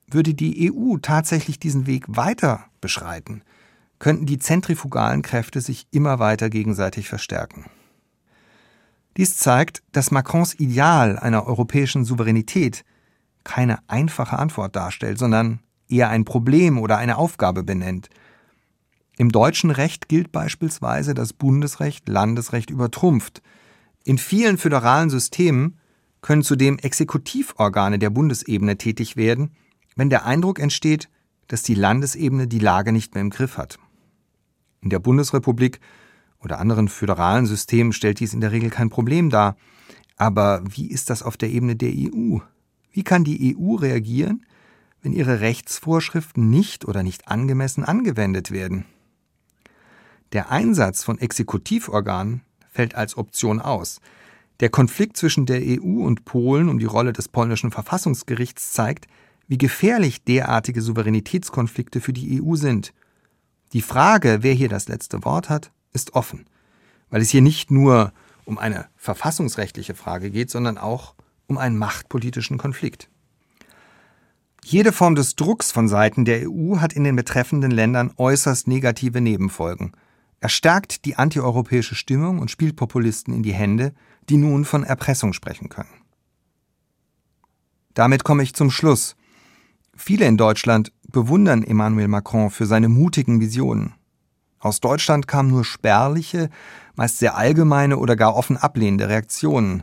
Würde 0.08 0.34
die 0.34 0.70
EU 0.70 0.98
tatsächlich 0.98 1.58
diesen 1.58 1.86
Weg 1.86 2.04
weiter 2.06 2.66
beschreiten, 2.82 3.42
könnten 4.02 4.26
die 4.26 4.40
zentrifugalen 4.40 5.22
Kräfte 5.22 5.60
sich 5.60 5.86
immer 5.92 6.18
weiter 6.18 6.50
gegenseitig 6.50 7.08
verstärken. 7.08 7.66
Dies 9.16 9.36
zeigt, 9.36 9.84
dass 9.92 10.10
Macrons 10.10 10.58
Ideal 10.58 11.20
einer 11.20 11.46
europäischen 11.46 12.04
Souveränität 12.04 12.84
keine 13.44 13.78
einfache 13.86 14.40
Antwort 14.40 14.74
darstellt, 14.74 15.20
sondern 15.20 15.60
eher 15.88 16.08
ein 16.08 16.24
Problem 16.24 16.80
oder 16.80 16.98
eine 16.98 17.16
Aufgabe 17.16 17.62
benennt. 17.62 18.10
Im 19.18 19.30
deutschen 19.30 19.70
Recht 19.70 20.08
gilt 20.08 20.32
beispielsweise, 20.32 21.14
dass 21.14 21.32
Bundesrecht 21.32 22.08
Landesrecht 22.08 22.70
übertrumpft. 22.70 23.40
In 24.02 24.18
vielen 24.18 24.58
föderalen 24.58 25.10
Systemen 25.10 25.78
können 26.22 26.42
zudem 26.42 26.76
Exekutivorgane 26.76 28.00
der 28.00 28.10
Bundesebene 28.10 28.76
tätig 28.78 29.14
werden, 29.14 29.52
wenn 29.94 30.10
der 30.10 30.26
Eindruck 30.26 30.58
entsteht, 30.58 31.08
dass 31.46 31.62
die 31.62 31.76
Landesebene 31.76 32.48
die 32.48 32.58
Lage 32.58 32.90
nicht 32.90 33.14
mehr 33.14 33.22
im 33.22 33.30
Griff 33.30 33.58
hat. 33.58 33.78
In 34.82 34.90
der 34.90 34.98
Bundesrepublik 34.98 35.80
oder 36.40 36.58
anderen 36.58 36.88
föderalen 36.88 37.46
Systemen 37.46 37.92
stellt 37.92 38.20
dies 38.20 38.34
in 38.34 38.40
der 38.40 38.52
Regel 38.52 38.68
kein 38.68 38.90
Problem 38.90 39.30
dar. 39.30 39.56
Aber 40.16 40.62
wie 40.68 40.90
ist 40.90 41.08
das 41.08 41.22
auf 41.22 41.36
der 41.36 41.50
Ebene 41.50 41.76
der 41.76 41.92
EU? 41.92 42.38
Wie 42.90 43.04
kann 43.04 43.24
die 43.24 43.56
EU 43.56 43.76
reagieren, 43.76 44.44
wenn 45.00 45.12
ihre 45.12 45.40
Rechtsvorschriften 45.40 46.50
nicht 46.50 46.84
oder 46.84 47.02
nicht 47.02 47.28
angemessen 47.28 47.84
angewendet 47.84 48.50
werden? 48.50 48.84
Der 50.32 50.50
Einsatz 50.50 51.04
von 51.04 51.18
Exekutivorganen 51.18 52.42
fällt 52.70 52.94
als 52.94 53.16
Option 53.16 53.60
aus. 53.60 54.00
Der 54.60 54.70
Konflikt 54.70 55.16
zwischen 55.16 55.46
der 55.46 55.60
EU 55.60 56.04
und 56.04 56.24
Polen 56.24 56.68
um 56.68 56.78
die 56.78 56.86
Rolle 56.86 57.12
des 57.12 57.28
polnischen 57.28 57.70
Verfassungsgerichts 57.70 58.72
zeigt, 58.72 59.06
wie 59.48 59.58
gefährlich 59.58 60.24
derartige 60.24 60.80
Souveränitätskonflikte 60.80 62.00
für 62.00 62.12
die 62.12 62.42
EU 62.42 62.54
sind. 62.56 62.92
Die 63.72 63.82
Frage, 63.82 64.38
wer 64.42 64.52
hier 64.52 64.68
das 64.68 64.88
letzte 64.88 65.24
Wort 65.24 65.48
hat, 65.48 65.70
ist 65.92 66.14
offen, 66.14 66.46
weil 67.10 67.22
es 67.22 67.30
hier 67.30 67.40
nicht 67.40 67.70
nur 67.70 68.12
um 68.44 68.58
eine 68.58 68.86
verfassungsrechtliche 68.96 69.94
Frage 69.94 70.30
geht, 70.30 70.50
sondern 70.50 70.78
auch 70.78 71.14
um 71.46 71.58
einen 71.58 71.78
machtpolitischen 71.78 72.58
Konflikt. 72.58 73.08
Jede 74.64 74.92
Form 74.92 75.14
des 75.14 75.34
Drucks 75.36 75.72
von 75.72 75.88
Seiten 75.88 76.24
der 76.24 76.48
EU 76.48 76.78
hat 76.78 76.92
in 76.92 77.04
den 77.04 77.16
betreffenden 77.16 77.70
Ländern 77.70 78.12
äußerst 78.16 78.68
negative 78.68 79.20
Nebenfolgen. 79.20 79.92
Er 80.40 80.48
stärkt 80.48 81.04
die 81.04 81.16
antieuropäische 81.16 81.94
Stimmung 81.94 82.38
und 82.38 82.50
spielt 82.50 82.76
Populisten 82.76 83.34
in 83.34 83.42
die 83.42 83.54
Hände, 83.54 83.92
die 84.28 84.36
nun 84.36 84.64
von 84.64 84.84
Erpressung 84.84 85.32
sprechen 85.32 85.68
können. 85.68 86.02
Damit 87.94 88.24
komme 88.24 88.42
ich 88.42 88.54
zum 88.54 88.70
Schluss. 88.70 89.16
Viele 89.96 90.26
in 90.26 90.36
Deutschland 90.36 90.92
bewundern 91.12 91.62
Emmanuel 91.62 92.08
Macron 92.08 92.50
für 92.50 92.66
seine 92.66 92.88
mutigen 92.88 93.40
Visionen. 93.40 93.94
Aus 94.58 94.80
Deutschland 94.80 95.26
kamen 95.26 95.50
nur 95.50 95.64
spärliche, 95.64 96.48
meist 96.94 97.18
sehr 97.18 97.36
allgemeine 97.36 97.98
oder 97.98 98.16
gar 98.16 98.34
offen 98.34 98.56
ablehnende 98.56 99.08
Reaktionen. 99.08 99.82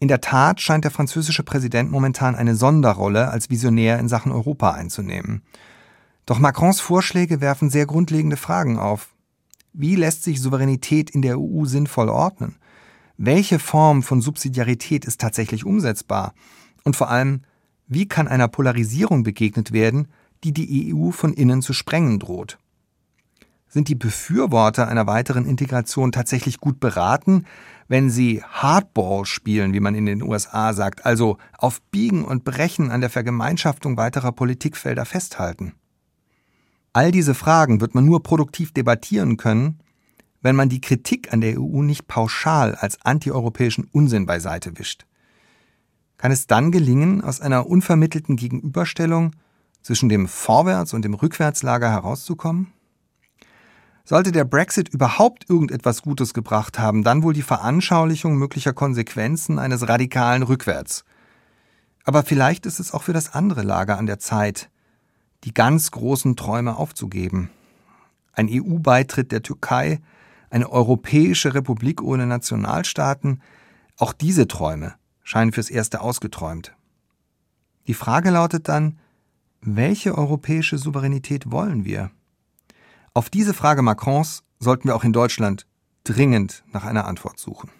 In 0.00 0.08
der 0.08 0.20
Tat 0.20 0.60
scheint 0.60 0.84
der 0.84 0.90
französische 0.90 1.42
Präsident 1.42 1.90
momentan 1.90 2.34
eine 2.34 2.54
Sonderrolle 2.54 3.28
als 3.28 3.50
Visionär 3.50 3.98
in 3.98 4.08
Sachen 4.08 4.32
Europa 4.32 4.72
einzunehmen. 4.72 5.42
Doch 6.26 6.38
Macrons 6.38 6.80
Vorschläge 6.80 7.40
werfen 7.40 7.70
sehr 7.70 7.86
grundlegende 7.86 8.36
Fragen 8.36 8.78
auf. 8.78 9.14
Wie 9.72 9.96
lässt 9.96 10.22
sich 10.22 10.40
Souveränität 10.40 11.10
in 11.10 11.22
der 11.22 11.38
EU 11.38 11.64
sinnvoll 11.64 12.08
ordnen? 12.08 12.56
Welche 13.16 13.58
Form 13.58 14.02
von 14.02 14.20
Subsidiarität 14.20 15.04
ist 15.04 15.20
tatsächlich 15.20 15.64
umsetzbar? 15.64 16.34
Und 16.84 16.96
vor 16.96 17.10
allem, 17.10 17.42
wie 17.86 18.06
kann 18.06 18.28
einer 18.28 18.48
Polarisierung 18.48 19.22
begegnet 19.22 19.72
werden, 19.72 20.08
die 20.44 20.52
die 20.52 20.94
EU 20.94 21.10
von 21.10 21.32
innen 21.32 21.62
zu 21.62 21.72
sprengen 21.72 22.18
droht? 22.18 22.58
sind 23.74 23.88
die 23.88 23.96
Befürworter 23.96 24.88
einer 24.88 25.06
weiteren 25.06 25.44
Integration 25.44 26.12
tatsächlich 26.12 26.58
gut 26.58 26.80
beraten, 26.80 27.44
wenn 27.88 28.08
sie 28.08 28.42
Hardball 28.42 29.26
spielen, 29.26 29.74
wie 29.74 29.80
man 29.80 29.94
in 29.94 30.06
den 30.06 30.22
USA 30.22 30.72
sagt, 30.72 31.04
also 31.04 31.36
auf 31.58 31.82
Biegen 31.90 32.24
und 32.24 32.44
Brechen 32.44 32.90
an 32.90 33.02
der 33.02 33.10
Vergemeinschaftung 33.10 33.98
weiterer 33.98 34.32
Politikfelder 34.32 35.04
festhalten. 35.04 35.74
All 36.94 37.10
diese 37.10 37.34
Fragen 37.34 37.80
wird 37.80 37.94
man 37.94 38.06
nur 38.06 38.22
produktiv 38.22 38.72
debattieren 38.72 39.36
können, 39.36 39.80
wenn 40.40 40.56
man 40.56 40.68
die 40.68 40.80
Kritik 40.80 41.32
an 41.32 41.40
der 41.40 41.60
EU 41.60 41.82
nicht 41.82 42.06
pauschal 42.06 42.76
als 42.76 43.04
antieuropäischen 43.04 43.88
Unsinn 43.92 44.24
beiseite 44.24 44.78
wischt. 44.78 45.04
Kann 46.16 46.30
es 46.30 46.46
dann 46.46 46.70
gelingen, 46.70 47.22
aus 47.22 47.40
einer 47.40 47.66
unvermittelten 47.66 48.36
Gegenüberstellung 48.36 49.32
zwischen 49.84 50.08
dem 50.08 50.26
Vorwärts- 50.26 50.94
und 50.94 51.04
dem 51.04 51.14
Rückwärtslager 51.14 51.90
herauszukommen? 51.90 52.72
Sollte 54.04 54.32
der 54.32 54.44
Brexit 54.44 54.88
überhaupt 54.88 55.48
irgendetwas 55.48 56.02
Gutes 56.02 56.34
gebracht 56.34 56.78
haben, 56.78 57.04
dann 57.04 57.22
wohl 57.22 57.34
die 57.34 57.42
Veranschaulichung 57.42 58.36
möglicher 58.36 58.72
Konsequenzen 58.72 59.58
eines 59.58 59.86
radikalen 59.86 60.42
Rückwärts. 60.42 61.04
Aber 62.04 62.22
vielleicht 62.22 62.66
ist 62.66 62.80
es 62.80 62.92
auch 62.92 63.02
für 63.02 63.12
das 63.12 63.34
andere 63.34 63.62
Lager 63.62 63.96
an 63.98 64.06
der 64.06 64.18
Zeit, 64.18 64.70
die 65.44 65.54
ganz 65.54 65.90
großen 65.90 66.36
Träume 66.36 66.76
aufzugeben. 66.76 67.50
Ein 68.32 68.48
EU-Beitritt 68.50 69.32
der 69.32 69.42
Türkei, 69.42 70.00
eine 70.50 70.70
europäische 70.70 71.54
Republik 71.54 72.02
ohne 72.02 72.26
Nationalstaaten, 72.26 73.42
auch 73.98 74.12
diese 74.12 74.48
Träume 74.48 74.94
scheinen 75.22 75.52
fürs 75.52 75.70
Erste 75.70 76.00
ausgeträumt. 76.00 76.74
Die 77.86 77.94
Frage 77.94 78.30
lautet 78.30 78.68
dann, 78.68 78.98
welche 79.64 80.16
europäische 80.16 80.78
Souveränität 80.78 81.50
wollen 81.50 81.84
wir? 81.84 82.10
Auf 83.14 83.30
diese 83.30 83.54
Frage 83.54 83.82
Macrons 83.82 84.42
sollten 84.58 84.88
wir 84.88 84.96
auch 84.96 85.04
in 85.04 85.12
Deutschland 85.12 85.66
dringend 86.04 86.64
nach 86.72 86.84
einer 86.84 87.06
Antwort 87.06 87.38
suchen. 87.38 87.70